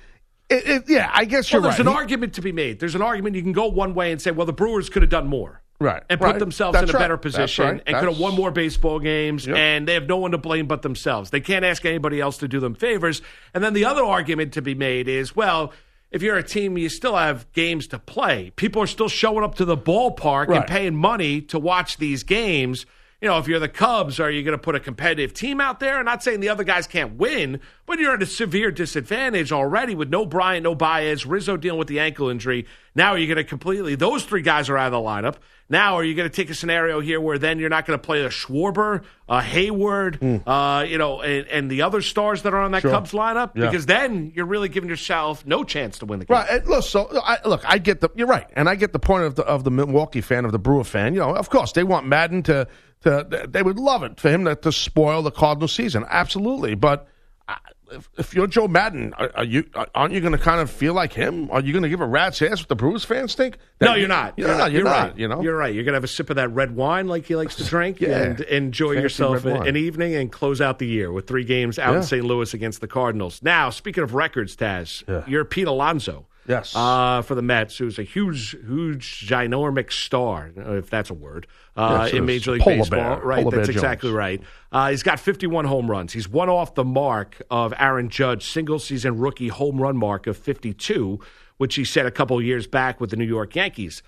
[0.53, 1.87] it, it, yeah, I guess Well, you're there's right.
[1.87, 2.79] an He- argument to be made.
[2.81, 5.11] There's an argument you can go one way and say, well, the Brewers could have
[5.11, 5.61] done more.
[5.81, 6.39] Right, And put right.
[6.39, 7.03] themselves That's in a right.
[7.05, 7.83] better position right.
[7.87, 9.57] and could have won more baseball games, Yep.
[9.57, 11.31] and they have no one to blame but themselves.
[11.31, 13.21] They can't ask anybody else to do them favors.
[13.53, 15.73] And then the other argument to be made is, well,
[16.13, 18.53] if you're a team, you still have games to play.
[18.55, 22.87] People are still showing up to the ballpark and paying money to watch these games.
[23.23, 25.79] You know, if you're the Cubs, are you going to put a competitive team out
[25.79, 25.97] there?
[25.97, 29.95] I'm not saying the other guys can't win, but you're at a severe disadvantage already
[29.95, 32.67] with no Bryant, no Baez, Rizzo dealing with the ankle injury.
[32.97, 35.37] Now are you going to completely, those three guys are out of the lineup.
[35.69, 38.05] Now, are you going to take a scenario here where then you're not going to
[38.05, 42.61] play a Schwarber, a Heyward, uh, you know, and, and the other stars that are
[42.61, 42.83] on that.
[42.83, 42.91] Sure.
[42.91, 43.53] Cubs lineup?
[43.55, 43.67] Yeah.
[43.67, 46.37] Because then you're really giving yourself no chance to win the game.
[46.37, 46.51] Right.
[46.51, 48.11] and Look, so I, look, I get the.
[48.15, 50.59] You're right, and I get the point of the of the Milwaukee fan, of the
[50.59, 51.15] Brewer fan.
[51.15, 52.69] You know, of course, they want Maddon to.
[53.03, 56.05] To they would love it for him to, to spoil the Cardinal season.
[56.09, 57.09] Absolutely, but.
[57.49, 57.57] Uh,
[57.91, 60.95] if, if you're Joe Maddon, are, are you aren't you going to kind of feel
[60.95, 61.51] like him?
[61.51, 63.59] Are you going to give a rat's ass what the Brewers fans think?
[63.83, 64.33] No, you're not.
[64.39, 64.73] You're, You're, not.
[64.73, 64.91] You're, not.
[65.09, 65.19] right.
[65.19, 65.75] You know, you're right.
[65.75, 68.17] You're gonna have a sip of that red wine like he likes to drink, Yeah.
[68.23, 69.69] and enjoy Fancy yourself wine.
[69.69, 72.25] an evening and close out the year with three games out in St.
[72.25, 73.43] Louis against the Cardinals.
[73.43, 75.25] Now, speaking of records, Taz, Yeah.
[75.27, 76.27] you're Pete Alonso.
[76.47, 76.75] Yes.
[76.75, 82.03] uh, for the Mets, who's a huge, huge, ginormic star, if that's a word, uh,
[82.05, 82.27] yes, in.
[82.27, 82.99] Major League Polar Baseball.
[82.99, 83.25] bear.
[83.25, 84.17] Right, Polar that's bear exactly Jones.
[84.19, 84.43] right.
[84.73, 86.13] Uh, he's got 51 home runs.
[86.13, 90.37] He's one off the mark of Aaron Judge, single season rookie home run mark of
[90.37, 91.21] 52,
[91.59, 94.03] which he set a couple years back with the New York Yankees.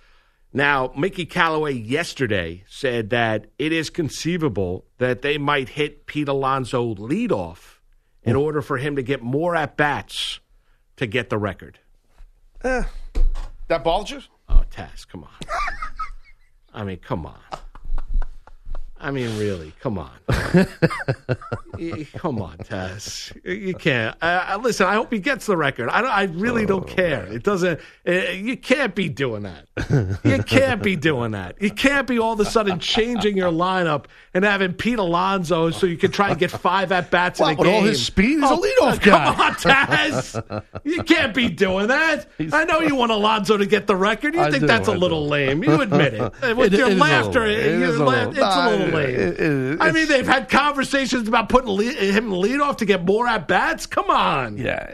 [0.53, 6.95] Now, Mickey Callaway yesterday said that it is conceivable that they might hit Pete Alonso
[6.95, 7.79] leadoff
[8.23, 10.39] in order for him to get more at bats
[10.97, 11.81] to get the record.
[12.65, 12.83] Eh.
[13.69, 14.21] that bothers you?
[14.49, 15.31] Oh, Taz, come on.
[16.75, 17.39] I mean, come on.
[19.05, 20.11] I mean, really, come on.
[22.17, 23.33] Come on, Taz.
[23.45, 24.17] You can't.
[24.23, 25.89] Uh, uh, listen, I hope he gets the record.
[25.89, 27.27] I, I really don't care.
[27.27, 27.81] It doesn't.
[28.07, 29.67] Uh, you can't be doing that.
[30.25, 31.61] You can't be doing that.
[31.61, 35.87] You can't be all of a sudden changing your lineup and having Pete Alonso so
[35.87, 37.75] you can try and get five at bats in a with game.
[37.75, 39.25] all his speed, he's a leadoff guy.
[39.35, 40.63] Come on, Taz.
[40.85, 42.29] You can't be doing that.
[42.53, 44.35] I know you want Alonso to get the record.
[44.35, 45.31] You I think do, that's a I little do.
[45.31, 45.65] lame.
[45.65, 46.33] You admit it.
[46.57, 48.71] With It- your it a laughter, little- it you is a laugh- little- it's a
[48.71, 49.15] little Lame.
[49.15, 53.05] it- it- I mean, they've had conversations about putting le- him lead off to get
[53.05, 53.87] more at bats.
[53.87, 54.57] Come on.
[54.59, 54.85] Yeah,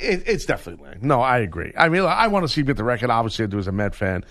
[0.00, 0.98] it, it's definitely lame.
[1.02, 1.72] No, I agree.
[1.76, 3.10] I mean, I want to see him get the record.
[3.10, 4.24] Obviously, I do as a Met fan,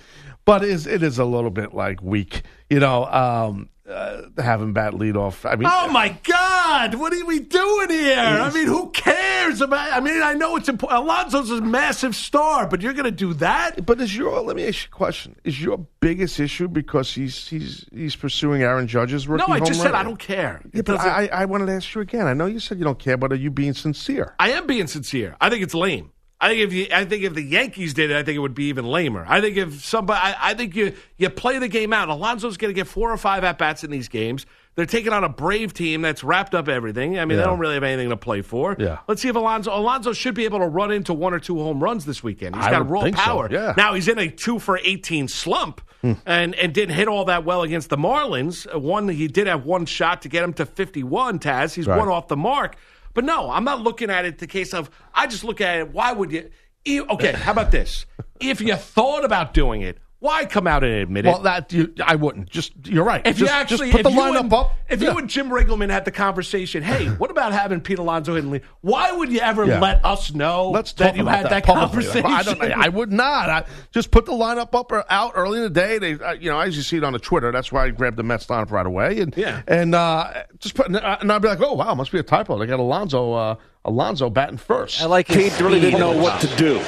[0.45, 4.74] but it is, it is a little bit like weak, you know, um, uh, having
[4.74, 5.45] bat lead off.
[5.45, 6.95] I mean, Oh my God!
[6.95, 8.17] What are we doing here?
[8.17, 9.93] I mean, who cares about?
[9.93, 11.04] I mean, I know it's important.
[11.04, 13.86] Alonso's a massive star, but you're going to do that?
[13.86, 15.36] but is your let me ask you a question?
[15.43, 19.82] Is your biggest issue because he's he's he's pursuing Aaron Judge's rookie No, I just
[19.82, 20.62] said I don't care.
[20.74, 22.28] Yeah, but I, I I wanted to ask you again.
[22.28, 24.36] I know you said you don't care, but are you being sincere?
[24.39, 25.36] I am being sincere.
[25.39, 26.12] I think it's lame.
[26.41, 28.54] I think if you, I think if the Yankees did it, I think it would
[28.54, 29.26] be even lamer.
[29.28, 32.10] I think if somebody, I, I think you you play the game out.
[32.10, 34.45] Alonso's going to get four or five at bats in these games.
[34.76, 37.17] They're taking on a brave team that's wrapped up everything.
[37.17, 38.76] I mean, they don't really have anything to play for.
[38.78, 38.98] Yeah.
[39.08, 41.82] Let's see if Alonso Alonso should be able to run into one or two home
[41.82, 42.58] runs this weekend.
[42.58, 43.48] He's I got raw think so, power.
[43.50, 43.74] yeah.
[43.78, 45.80] Now he's in a two for eighteen slump.
[46.02, 46.13] Hmm.
[46.26, 48.67] And, and didn't hit all that well against the Marlins.
[48.80, 51.39] One he did have one shot to get him to fifty one.
[51.39, 51.98] Taz he's Right.
[51.98, 52.76] one off the mark.
[53.15, 54.91] But no, I'm not looking at it the case of.
[55.15, 55.91] I just look at it.
[55.91, 56.51] Why would you?
[56.88, 58.06] Okay, how about this?
[58.41, 61.44] If you thought about doing it, why come out and admit Well, it?
[61.44, 62.50] Well, that you, I wouldn't.
[62.50, 63.22] Just you're right.
[63.26, 64.76] If just, you actually just put the lineup and, up.
[64.90, 65.12] if Yeah.
[65.12, 68.52] you and Jim Riggleman had the conversation, hey, what about having Pete Alonso hit and
[68.52, 68.64] lead?
[68.82, 69.80] Why would you ever Yeah.
[69.80, 72.12] let us know Let's that you had that, publicly.
[72.12, 72.26] conversation?
[72.26, 73.50] I, don't, I would not.
[73.50, 75.98] I just put the lineup up or out early in the day.
[76.00, 78.18] They, uh, you know, as you see it on the Twitter, that's why I grabbed
[78.18, 79.20] the Mets lineup right away.
[79.22, 79.62] And Yeah.
[79.68, 82.58] and uh, just put, and I'd be like, oh wow, must be a typo.
[82.58, 85.02] They got Alonso, uh, Alonso batting first.
[85.02, 86.82] I like his Pete really didn't know what to do.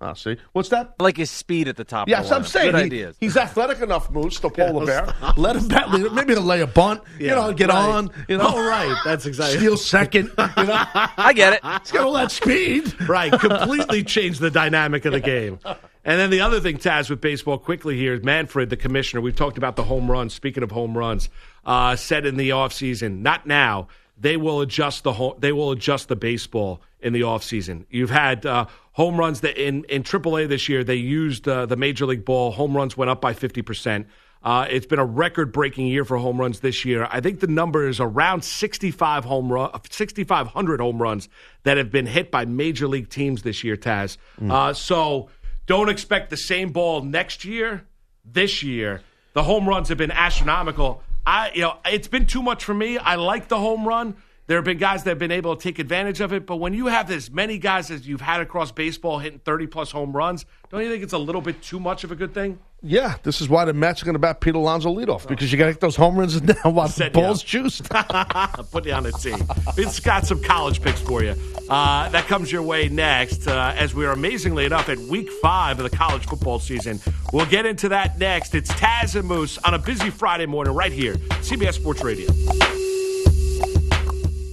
[0.00, 0.94] Uh, see, what's that?
[0.98, 2.08] I like his speed at the top.
[2.08, 3.16] Yes, of the I'm saying Good he- ideas.
[3.20, 5.14] he's athletic enough, Moose, to pull the bear.
[5.36, 7.02] Let him bat, maybe to lay a bunt.
[7.18, 7.76] you know, get right.
[7.76, 8.10] on.
[8.26, 8.96] You know, Oh, right.
[9.04, 10.30] That's exactly steal second.
[10.38, 11.60] You know, I get it.
[11.82, 12.98] he's got all that speed.
[13.08, 15.58] Right, completely changed the dynamic of the game.
[16.02, 19.20] And then the other thing, Taz, with baseball quickly here is Manfred, the commissioner.
[19.20, 20.32] We've talked about the home runs.
[20.32, 21.28] Speaking of home runs,
[21.66, 23.88] uh, said in the offseason, not now.
[24.18, 27.84] They will adjust the home, they will adjust the baseball in the offseason.
[27.90, 28.66] You've had uh,
[29.00, 32.52] home runs that in in AAA this year they used uh, the major league ball.
[32.52, 34.06] Home runs went up by fifty percent.
[34.42, 37.06] Uh, it's been a record-breaking year for home runs this year.
[37.10, 41.28] I think the number is around 65 home run, 6,500 home runs
[41.64, 43.76] that have been hit by major league teams this year.
[43.76, 44.16] Taz,
[44.50, 45.28] uh, so
[45.66, 47.84] don't expect the same ball next year.
[48.24, 49.02] This year,
[49.34, 51.02] the home runs have been astronomical.
[51.26, 52.96] I, you know, it's been too much for me.
[52.96, 54.16] I like the home run.
[54.50, 56.74] There have been guys that have been able to take advantage of it, but when
[56.74, 60.44] you have as many guys as you've had across baseball hitting 30 plus home runs,
[60.70, 62.58] don't you think it's a little bit too much of a good thing?
[62.82, 65.58] Yeah, this is why the Mets are going to bat Pete Alonso leadoff because you
[65.58, 67.88] got to get those home runs now while the ball's juiced.
[68.72, 69.36] Put you on the tee.
[69.80, 71.36] It's got some college picks for you.
[71.68, 75.78] Uh, that comes your way next, uh, as we are amazingly enough at week five
[75.78, 76.98] of the college football season.
[77.32, 78.56] We'll get into that next.
[78.56, 82.28] It's Taz and Moose on a busy Friday morning right here, CBS Sports Radio.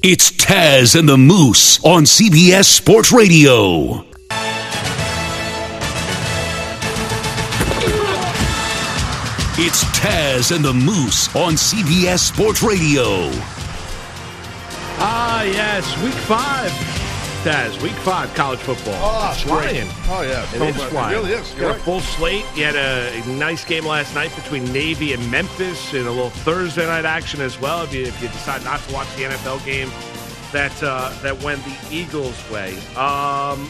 [0.04, 4.06] It's Taz and the Moose on CBS Sports Radio.
[9.60, 13.30] It's Taz and the Moose on CBS Sports Radio.
[15.00, 16.72] Ah, yes, week five.
[17.44, 18.96] Taz, week five college football.
[18.98, 19.88] Oh, it's it's flying.
[20.10, 20.54] Oh, yeah.
[20.56, 21.16] It is it flying.
[21.18, 21.54] really is.
[21.54, 22.44] You got a full slate.
[22.56, 26.30] You had a, a nice game last night between Navy and Memphis, and a little
[26.32, 27.84] Thursday night action as well.
[27.84, 29.90] If you, if you decide not to watch the NFL game,
[30.52, 32.74] that uh, that went the Eagles' way.
[32.98, 33.70] Um,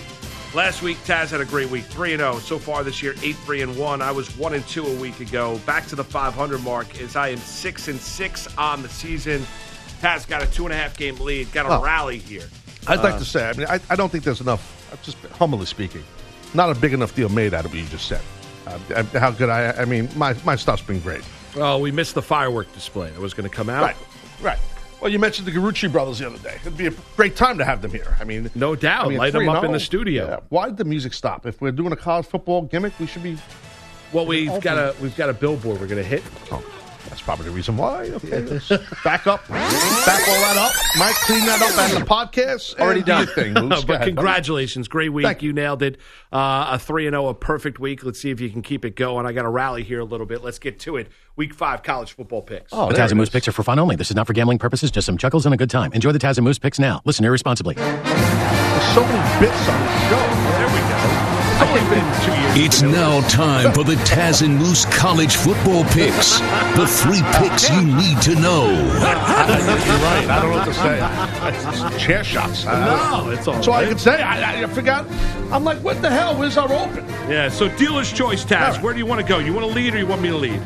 [0.55, 3.35] last week, Taz had a great week, three and zero so far this year, eight
[3.35, 4.01] three and one.
[4.01, 5.59] I was one and two a week ago.
[5.67, 9.45] Back to the 500 mark as I am six and six on the season.
[10.01, 11.51] Taz got a two and a half game lead.
[11.51, 11.83] Got a Oh.
[11.83, 12.47] rally here.
[12.87, 15.65] I'd like Uh, to say, I mean, I, I don't think there's enough, just humbly
[15.65, 16.03] speaking,
[16.53, 18.21] not a big enough deal made out of what you just said.
[18.65, 21.21] Uh, how good I, I mean, my, my stuff's been great.
[21.55, 23.81] Oh, we missed the firework display that was going to come out.
[23.83, 23.95] Right,
[24.41, 24.59] right.
[24.99, 26.55] Well, you mentioned the Grucci brothers the other day.
[26.61, 28.17] It'd be a great time to have them here.
[28.19, 29.05] I mean, No doubt.
[29.05, 29.73] I mean, Light them up in oh.
[29.73, 30.27] the studio.
[30.27, 30.39] Yeah.
[30.49, 31.45] Why did the music stop?
[31.45, 33.37] If we're doing a college football gimmick, we should be.
[34.11, 34.61] Well, we've Open.
[34.61, 36.23] got a we've got a billboard we're going to hit.
[36.51, 36.63] Oh,
[37.17, 38.09] that's probably the reason why.
[38.09, 38.69] Okay, let's
[39.03, 40.71] back up, back all that up.
[40.99, 42.73] Mike, clean that up as a podcast.
[42.73, 43.27] and Already do done.
[43.27, 43.63] Thing, Moose.
[43.63, 44.11] Go but ahead, buddy.
[44.11, 45.25] congratulations, great week.
[45.25, 45.97] Thank you nailed it.
[46.31, 48.03] Uh, a three and zero, a perfect week.
[48.03, 49.25] Let's see if you can keep it going.
[49.25, 50.43] I got to rally here a little bit.
[50.43, 51.07] Let's get to it.
[51.35, 52.71] Week five college football picks.
[52.71, 53.95] Oh, The there Taz and Moose picks are for fun only.
[53.95, 55.91] This is not for gambling purposes, just some chuckles and a good time.
[55.93, 57.01] Enjoy the Taz and Moose picks now.
[57.03, 57.73] Listen irresponsibly.
[57.75, 60.56] There's so many bits on the show.
[61.59, 61.85] There we go.
[61.87, 62.67] It's only been two years.
[62.67, 66.39] It's now time for the Taz and Moose College Football Picks.
[66.77, 68.67] The three picks you need to know.
[68.67, 68.97] You're
[70.03, 70.27] right.
[70.29, 71.91] I don't know what to say.
[71.93, 72.65] It's chair shots.
[72.65, 73.89] No, it's all That's all I right.
[73.89, 74.21] can say.
[74.21, 75.05] I, I, I forgot.
[75.51, 76.35] I'm like, what the hell?
[76.37, 77.07] Where's our open?
[77.29, 77.49] Yeah.
[77.49, 78.51] So dealer's choice, Taz.
[78.67, 78.83] All right.
[78.83, 79.39] Where do you want to go?
[79.39, 80.61] You want to lead or you want me to lead?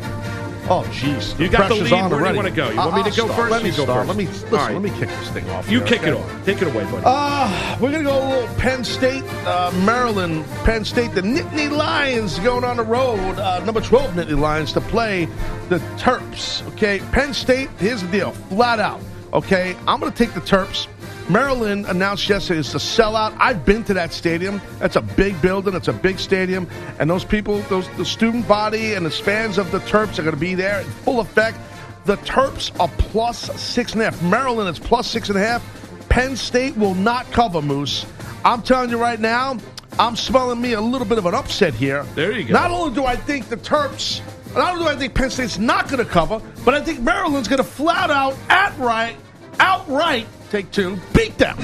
[0.72, 1.38] Oh, jeez.
[1.38, 1.92] You got the lead.
[1.92, 2.70] Where do you wanna go?
[2.70, 3.36] You want me to I'll go start.
[3.36, 3.52] first?
[3.52, 4.08] Let me go start.
[4.08, 4.08] first.
[4.08, 4.50] Let me listen.
[4.52, 4.74] Right.
[4.74, 5.70] Let me kick this thing off.
[5.70, 6.46] You here, kick it off.
[6.46, 7.04] Take it away, buddy.
[7.06, 11.14] Uh, we're going to go a little Penn State, uh, Maryland, Penn State.
[11.14, 15.26] The Nittany Lions going on the road, uh, number 12 Nittany Lions, to play
[15.68, 16.66] the Terps.
[16.70, 19.02] Okay, Penn State, here's the deal flat out.
[19.34, 20.88] Okay, I'm going to take the Terps.
[21.32, 23.34] Maryland announced yesterday it's a sellout.
[23.40, 24.62] I've been to that stadium.
[24.80, 25.76] That's a big building.
[25.76, 26.68] It's a big stadium,
[27.00, 30.36] and those people, those the student body and the fans of the Terps are going
[30.36, 31.58] to be there in full effect.
[32.04, 34.22] The Terps are plus six and a half.
[34.24, 36.10] Maryland is plus six and a half.
[36.10, 38.06] Penn State will not cover Moose.
[38.44, 39.58] I'm telling you right now,
[40.00, 42.04] I'm smelling me a little bit of an upset here.
[42.16, 42.54] There you go.
[42.54, 44.20] Not only do I think the Terps,
[44.54, 47.48] not only do I think Penn State's not going to cover, but I think Maryland's
[47.48, 49.16] going to flat out, outright,
[49.60, 51.58] outright take two, beat them.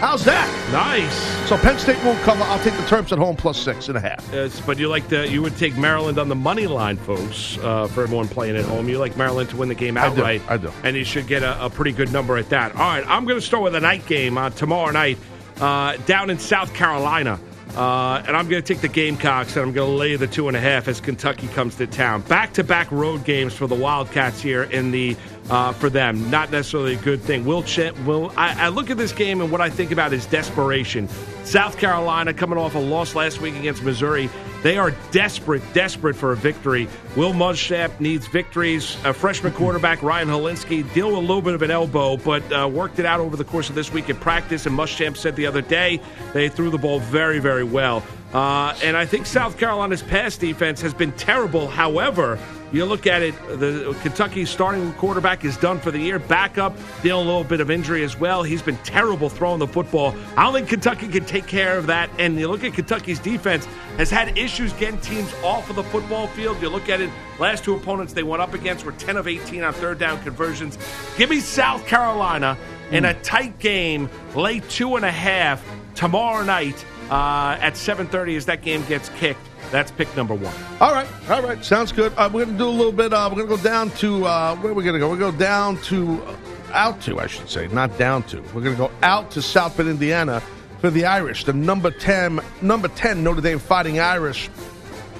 [0.00, 0.46] How's that?
[0.72, 1.48] nice.
[1.48, 2.42] So Penn State won't cover.
[2.42, 4.28] I'll take the Terps at home plus six and a half.
[4.30, 7.56] Yes, but you like the you would take Maryland on the money line, folks.
[7.58, 10.00] Uh, for everyone playing at home, you like Maryland to win the game do.
[10.00, 10.42] outright.
[10.48, 10.70] I do.
[10.82, 12.72] and you should get a, a pretty good number at that.
[12.74, 15.16] All right, I'm going to start with a night game uh, tomorrow night
[15.60, 17.40] uh, down in South Carolina.
[17.76, 20.48] Uh, and I'm going to take the Gamecocks and I'm going to lay the two
[20.48, 22.22] and a half as Kentucky comes to town.
[22.22, 25.14] Back to back road games for the Wildcats here in the
[25.50, 26.30] uh, for them.
[26.30, 27.44] Not necessarily a good thing.
[27.44, 27.64] Will
[28.04, 31.08] will I, I look at this game and what I think about is desperation.
[31.44, 34.30] South Carolina coming off a loss last week against Missouri.
[34.66, 36.88] They are desperate, desperate for a victory.
[37.14, 38.96] Will Muschamp needs victories.
[39.14, 42.98] Freshman quarterback Ryan Hilinski deal with a little bit of an elbow, but uh, worked
[42.98, 44.66] it out over the course of this week in practice.
[44.66, 46.00] And Muschamp said the other day
[46.32, 48.02] they threw the ball very, very well.
[48.36, 51.68] Uh, and I think South Carolina's pass defense has been terrible.
[51.68, 52.38] However,
[52.70, 56.18] you look at it, the Kentucky starting quarterback is done for the year.
[56.18, 58.42] Backup dealing a little bit of injury as well.
[58.42, 60.14] He's been terrible throwing the football.
[60.36, 62.10] I don't think Kentucky can take care of that.
[62.18, 63.64] And you look at Kentucky's defense
[63.96, 66.60] has had issues getting teams off of the football field.
[66.60, 67.08] You look at it,
[67.38, 70.76] last two opponents they went up against were 10 of 18 on third down conversions.
[71.16, 72.58] Give me South Carolina
[72.90, 75.64] in a tight game, lay two and a half
[75.96, 79.40] tomorrow night uh, at 7:30 as that game gets kicked.
[79.70, 80.54] That's pick number one.
[80.80, 82.12] All right, all right, sounds good.
[82.16, 83.12] Uh, we're going to do a little bit.
[83.12, 85.08] Uh, we're going to go down to uh, where are we going to go?
[85.08, 86.36] We're going to go down to uh,
[86.72, 88.40] out to, I should say, not down to.
[88.54, 90.40] We're going to go out to South Bend, Indiana,
[90.80, 94.48] for the Irish, the number ten, number ten Notre Dame Fighting Irish,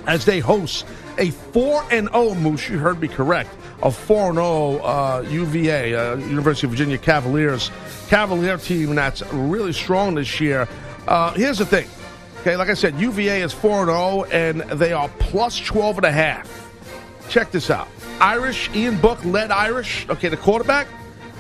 [0.07, 0.87] as they host
[1.19, 2.69] a four and zero Moose.
[2.69, 3.51] You heard me correct.
[3.83, 7.71] A four and zero uh, UVA, uh, University of Virginia Cavaliers,
[8.09, 10.69] Cavalier team that's really strong this year.
[11.07, 11.89] Uh, here's the thing.
[12.41, 16.13] Okay, like I said, UVA is 4 0, and they are plus 12 and a
[16.13, 16.49] half.
[17.29, 17.89] Check this out.
[18.21, 20.09] Irish, Ian Book led Irish.
[20.09, 20.87] Okay, the quarterback.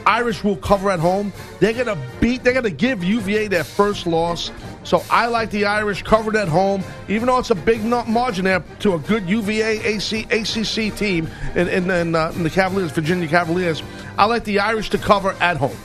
[0.06, 1.32] Irish will cover at home.
[1.60, 2.44] They're gonna beat.
[2.44, 4.50] They're gonna give UVA their first loss.
[4.84, 8.62] So I like the Irish covered at home, even though it's a big margin there
[8.80, 13.26] to a good UVA AC, ACC team in, in, in, uh, in the Cavaliers, Virginia
[13.26, 13.82] Cavaliers.
[14.16, 15.76] I like the Irish to cover at home.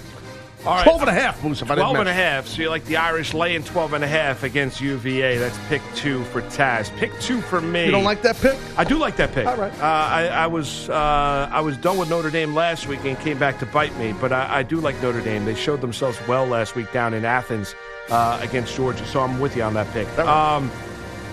[0.65, 0.83] All right.
[0.83, 2.45] 12 and a half, Moose, if I didn't 12 and a half.
[2.45, 5.37] So you like the Irish laying 12 and a half against UVA.
[5.39, 6.95] That's pick two for Taz.
[6.97, 7.85] Pick two for me.
[7.85, 8.57] You don't like that pick?
[8.77, 9.47] I do like that pick.
[9.47, 9.73] All right.
[9.79, 13.39] Uh, I, I was uh, I was done with Notre Dame last week and came
[13.39, 15.45] back to bite me, but I, I do like Notre Dame.
[15.45, 17.73] They showed themselves well last week down in Athens
[18.11, 20.07] uh, against Georgia, so I'm with you on that pick.
[20.19, 20.69] Um,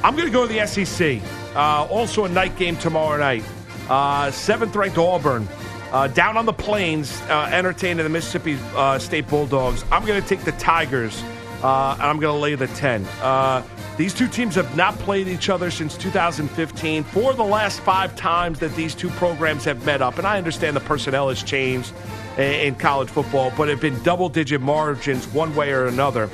[0.03, 1.21] I'm going to go to the SEC.
[1.55, 3.45] Uh, also a night game tomorrow night.
[3.91, 5.47] Uh, seventh ranked Auburn.
[5.93, 9.85] Uh, down on the plains, uh, entertaining the Mississippi uh, State Bulldogs.
[9.91, 11.23] I'm going to take the Tigers,
[11.63, 13.07] uh, and I'm going to lay the 10.
[13.23, 13.63] Uh,
[13.97, 17.05] these two teams have not played each other since 2015.
[17.05, 20.77] For the last five times that these two programs have met up, and I understand
[20.77, 21.93] the personnel has changed
[22.37, 26.29] in college football, but have been double digit margins one way or another.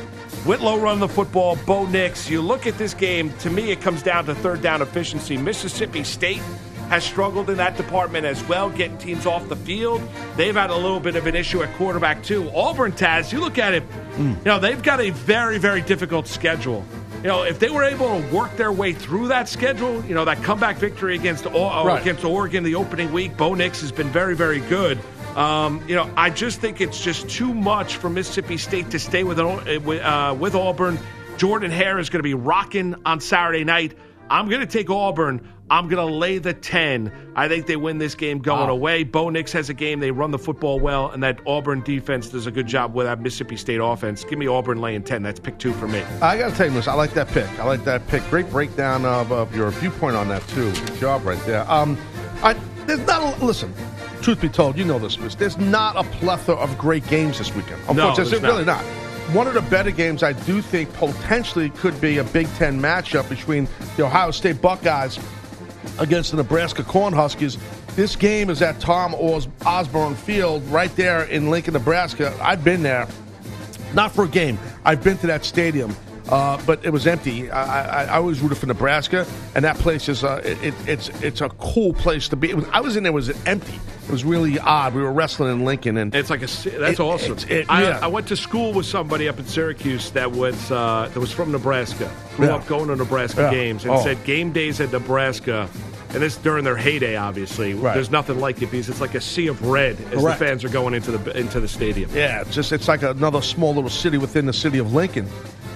[0.44, 2.28] Whitlow run the football, Bo Nix.
[2.28, 5.38] You look at this game, to me, it comes down to third down efficiency.
[5.38, 6.42] Mississippi State
[6.88, 10.02] has struggled in that department as well, getting teams off the field.
[10.36, 12.50] They've had a little bit of an issue at quarterback, too.
[12.54, 13.82] Auburn, Taz, you look at it,
[14.18, 16.84] you know, they've got a very, very difficult schedule.
[17.22, 20.26] You know, if they were able to work their way through that schedule, you know,
[20.26, 21.50] that comeback victory against, uh,
[21.84, 22.00] Right.
[22.00, 24.98] against Oregon the opening week, Bo Nix has been very, very good.
[25.34, 29.24] Um, you know, I just think it's just too much for Mississippi State to stay
[29.24, 30.98] with uh, with, uh, with Auburn.
[31.38, 33.96] Jordan Hare is going to be rocking on Saturday night.
[34.30, 35.48] I'm going to take Auburn.
[35.70, 37.32] I'm going to lay the 10.
[37.34, 39.02] I think they win this game going away.
[39.02, 40.00] Bo Nix has a game.
[40.00, 43.20] They run the football well, and that Auburn defense does a good job with that
[43.20, 44.24] Mississippi State offense.
[44.24, 45.22] Give me Auburn laying 10.
[45.22, 46.00] That's pick two for me.
[46.20, 47.48] I got to tell you, Moose, I like that pick.
[47.58, 48.22] I like that pick.
[48.28, 50.70] Great breakdown of, of your viewpoint on that too.
[50.72, 51.68] Good job right there.
[51.70, 51.96] Um,
[52.42, 52.54] I
[52.86, 53.72] there's not a, listen.
[54.20, 55.34] Truth be told, you know this, Moose.
[55.34, 57.80] There's not a plethora of great games this weekend.
[57.84, 58.48] No, Unfortunately, there's there's not.
[58.48, 58.84] really not.
[59.34, 63.28] One of the better games I do think potentially could be a Big Ten matchup
[63.30, 65.18] between the Ohio State Buckeyes
[65.98, 67.58] against the Nebraska Cornhuskers.
[67.96, 72.36] This game is at Tom Os- Osborne Field right there in Lincoln, Nebraska.
[72.42, 73.06] I've been there
[73.94, 74.58] not for a game.
[74.84, 75.94] I've been to that stadium,
[76.28, 77.50] uh, but it was empty.
[77.50, 81.08] I, I, I always rooted for Nebraska, and that place is uh, it, it, it's
[81.22, 82.50] it's a cool place to be.
[82.50, 83.78] It was, I was in there; it was empty.
[84.04, 84.94] It was really odd.
[84.94, 87.32] We were wrestling in Lincoln, and It's like a that's It- awesome.
[87.32, 87.98] it's- it- I, yeah.
[88.02, 91.52] I went to school with somebody up in Syracuse that was uh, that was from
[91.52, 92.10] Nebraska.
[92.36, 92.56] Grew Yeah.
[92.56, 93.50] up going to Nebraska Yeah.
[93.50, 94.02] games and Oh.
[94.02, 95.68] said game days at Nebraska.
[96.10, 97.74] And this during their heyday, obviously.
[97.74, 97.94] Right.
[97.94, 100.38] There's nothing like it because it's like a sea of red as Correct.
[100.38, 102.08] the fans are going into the into the stadium.
[102.14, 105.26] Yeah, it's just it's like another small little city within the city of Lincoln.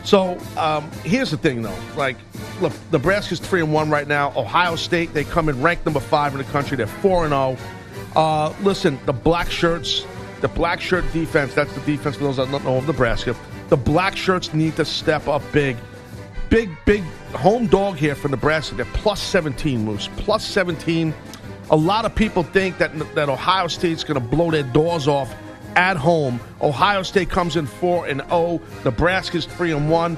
[0.08, 1.78] So um, here's the thing, though.
[1.94, 2.16] Like,
[2.62, 4.32] look, Nebraska's three and one right now.
[4.38, 6.78] Ohio State they come in ranked number five in the country.
[6.78, 7.58] They're four and zero.
[8.16, 10.06] Uh, listen, the black shirts,
[10.40, 11.52] the black shirt defense.
[11.52, 13.36] That's the defense for those that don't know of Nebraska.
[13.68, 15.76] The black shirts need to step up big.
[16.48, 17.02] Big, big
[17.34, 18.76] home dog here for Nebraska.
[18.76, 21.12] They're plus 17, Moose, Plus 17.
[21.70, 25.34] A lot of people think that, that Ohio State's going to blow their doors off
[25.76, 26.40] at home.
[26.60, 28.60] Ohio State comes in 4 and 0.
[28.84, 30.16] Nebraska's 3 and 1.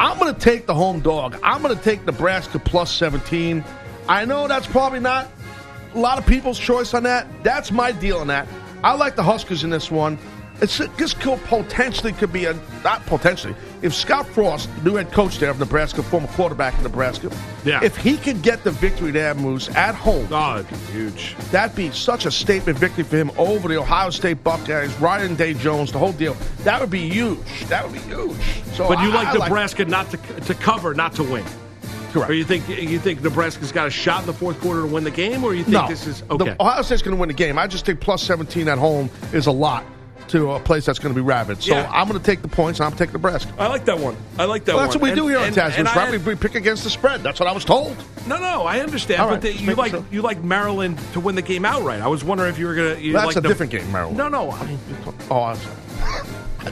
[0.00, 1.38] I'm going to take the home dog.
[1.42, 3.64] I'm going to take Nebraska plus 17.
[4.08, 5.28] I know that's probably not
[5.94, 7.26] a lot of people's choice on that.
[7.44, 8.48] That's my deal on that.
[8.82, 10.18] I like the Huskers in this one.
[10.62, 12.54] It's this could potentially could be a
[12.84, 13.54] not potentially.
[13.82, 17.30] If Scott Frost, new head coach there of Nebraska, former quarterback in Nebraska,
[17.64, 17.80] Yeah.
[17.82, 21.34] if he could get the victory there, Moose at home, Oh, it'd be huge.
[21.50, 25.52] that'd be such a statement victory for him over the Ohio State Buckeyes, Ryan Day
[25.52, 26.36] Jones, the whole deal.
[26.62, 27.38] That would be huge.
[27.68, 28.36] That would be huge.
[28.74, 31.44] So But you I- like I Nebraska not to to cover, not to win.
[32.12, 32.30] Correct.
[32.30, 35.02] Or you think you think Nebraska's got a shot in the fourth quarter to win
[35.02, 36.54] the game, or you think no, this is The- okay?
[36.60, 37.58] Ohio State's going to win the game.
[37.58, 39.84] I just think plus 17 at home is a lot
[40.32, 41.62] to a place that's going to be rabid.
[41.62, 41.90] So Yeah.
[41.92, 43.52] I'm going to take the points, and I'm taking Nebraska.
[43.58, 44.16] I like that one.
[44.38, 45.00] I like that Well, that's one.
[45.00, 46.10] what we And- do here on and- Taz News, I- right?
[46.10, 47.22] We, we pick against the spread.
[47.22, 47.96] That's what I was told.
[48.26, 49.20] No, no, I understand.
[49.20, 50.04] All but right, the, you like sure.
[50.10, 52.00] you like Maryland to win the game outright.
[52.00, 52.94] I was wondering if you were gonna.
[52.96, 54.16] You That's like a the- different game, Maryland.
[54.18, 54.50] No, no.
[54.52, 54.78] I mean,
[55.30, 55.76] Oh, I'm sorry.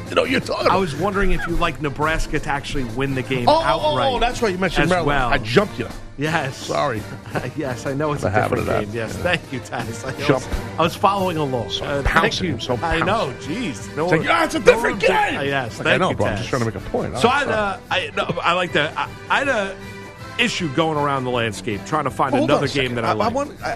[0.08, 0.80] you know you're talking I about.
[0.80, 4.12] was wondering if you like Nebraska to actually win the game Oh, oh, oh outright.
[4.12, 4.52] oh, that's right.
[4.52, 5.06] You mentioned Maryland.
[5.08, 5.28] well.
[5.28, 5.88] I jumped you.
[6.20, 6.56] Yes.
[6.56, 7.02] Sorry.
[7.56, 8.84] yes, I know it's a different that.
[8.84, 8.94] game.
[8.94, 10.04] Yes, thank you, Taz.
[10.06, 10.44] I, Jump.
[10.46, 11.70] was, I was following along.
[11.70, 12.60] So Uh, thank you.
[12.60, 13.32] so I know.
[13.40, 13.94] Jeez.
[13.96, 15.38] No It's like, yeah, it's a different did- game.
[15.38, 16.26] Uh, yes, Like, thank I know, you, bro.
[16.26, 17.16] I'm just trying to make a point.
[17.18, 18.92] So I, uh, I, no, I like that.
[18.98, 19.74] I, I had a
[20.38, 23.34] issue going around the landscape trying to find Hold another game that I, I, like.
[23.34, 23.62] want.
[23.62, 23.72] I,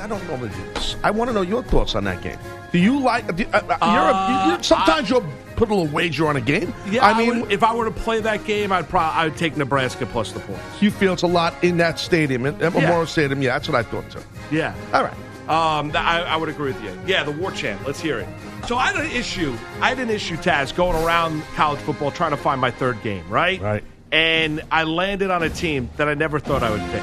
[0.00, 0.96] I, I don't normally do this.
[1.02, 2.38] I want to know your thoughts on that game.
[2.72, 3.34] Do you like?
[3.36, 5.24] Do, uh, uh, you're a, you, you, sometimes you're
[5.56, 6.72] put a little wager on a game.
[6.90, 9.36] Yeah, I mean, would- if I were to play that game, I'd probably I would
[9.36, 10.62] take Nebraska plus the points.
[10.80, 13.42] you feel it's a lot in that stadium, at at Memorial Stadium.
[13.42, 14.20] Yeah, that's what I thought too.
[14.50, 14.74] Yeah.
[14.92, 15.12] All right.
[15.48, 16.90] Um, I, I would agree with you.
[17.06, 17.84] Yeah, the war chant.
[17.86, 18.26] Let's hear it.
[18.66, 19.56] So I had an issue.
[19.80, 23.22] I had an issue, Taz, going around college football trying to find my third game,
[23.28, 23.60] right?
[23.62, 23.84] Right.
[24.10, 27.02] And I landed on a team that I never thought I would pick,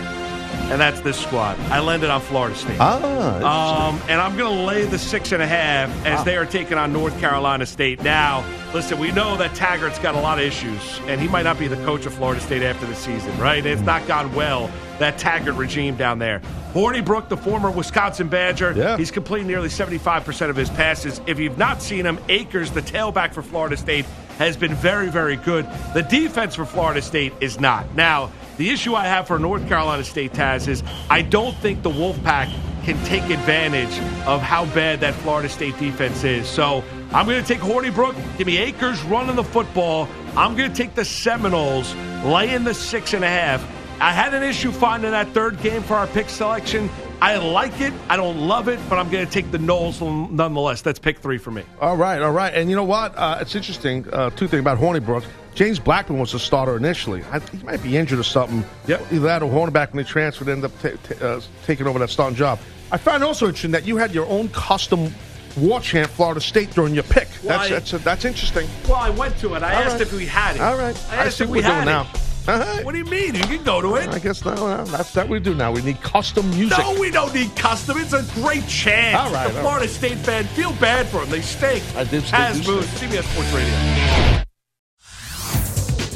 [0.54, 1.60] and that's this squad.
[1.72, 2.78] I landed on Florida State.
[2.80, 6.46] Ah, Um, and I'm going to lay the six and a half as they are
[6.46, 8.02] taking on North Carolina State.
[8.04, 8.44] Now,
[8.74, 11.68] listen, we know that Taggart's got a lot of issues, and he might not be
[11.68, 13.66] the coach of Florida State after the season, right?
[13.66, 16.42] It's not gone well, that Taggart regime down there.
[16.74, 18.98] Hornibrook, the former Wisconsin Badger, Yeah.
[18.98, 21.22] he's completing nearly 75% of his passes.
[21.28, 24.06] If you've not seen him, Akers, the tailback for Florida State,
[24.40, 25.68] has been very, very good.
[25.94, 27.94] The defense for Florida State is not.
[27.96, 31.90] Now, the issue I have for North Carolina State, Taz, is I don't think the
[31.90, 33.98] Wolfpack can take advantage
[34.28, 36.48] of how bad that Florida State defense is.
[36.48, 38.16] So I'm going to take Hornibrook.
[38.38, 40.08] Give me Akers running the football.
[40.36, 43.66] I'm going to take the Seminoles, laying the six and a half.
[44.02, 46.90] I had an issue finding that third game for our pick selection.
[47.22, 47.94] I like it.
[48.10, 50.82] I don't love it, but I'm going to take the 'Noles nonetheless.
[50.82, 51.64] That's pick three for me.
[51.80, 52.54] All right, all right.
[52.54, 53.16] And you know what?
[53.16, 54.06] Uh, it's interesting.
[54.12, 55.24] Uh, two things about Hornibrook.
[55.56, 57.24] James Blackman was the starter initially.
[57.32, 58.64] I, he might be injured or something.
[58.88, 59.02] Yep.
[59.12, 62.10] Either that or Hornback when they transferred ended up ta- ta- uh, taking over that
[62.10, 62.60] starting job.
[62.92, 65.14] I find also interesting that you had your own custom
[65.58, 67.28] war chant Florida State during your pick.
[67.44, 67.70] Why?
[67.70, 68.68] That's that's, that's interesting.
[68.88, 69.62] Well, I went to it.
[69.64, 70.02] I All asked right.
[70.02, 70.62] if we had it.
[70.62, 70.96] All right.
[71.12, 72.02] I I asked see if what we we're doing had now.
[72.14, 72.20] it.
[72.50, 72.84] All right.
[72.84, 73.36] What do you mean?
[73.36, 74.10] You can go to it.
[74.10, 75.72] I guess no, no, that's that we do now.
[75.72, 76.78] We need custom music.
[76.78, 77.98] No, we don't need custom.
[78.00, 79.16] It's a great chant.
[79.16, 81.30] All right, the all Florida State fan feel bad for them.
[81.30, 81.84] They stink.
[81.96, 84.43] I did- Taz CBS Sports Radio.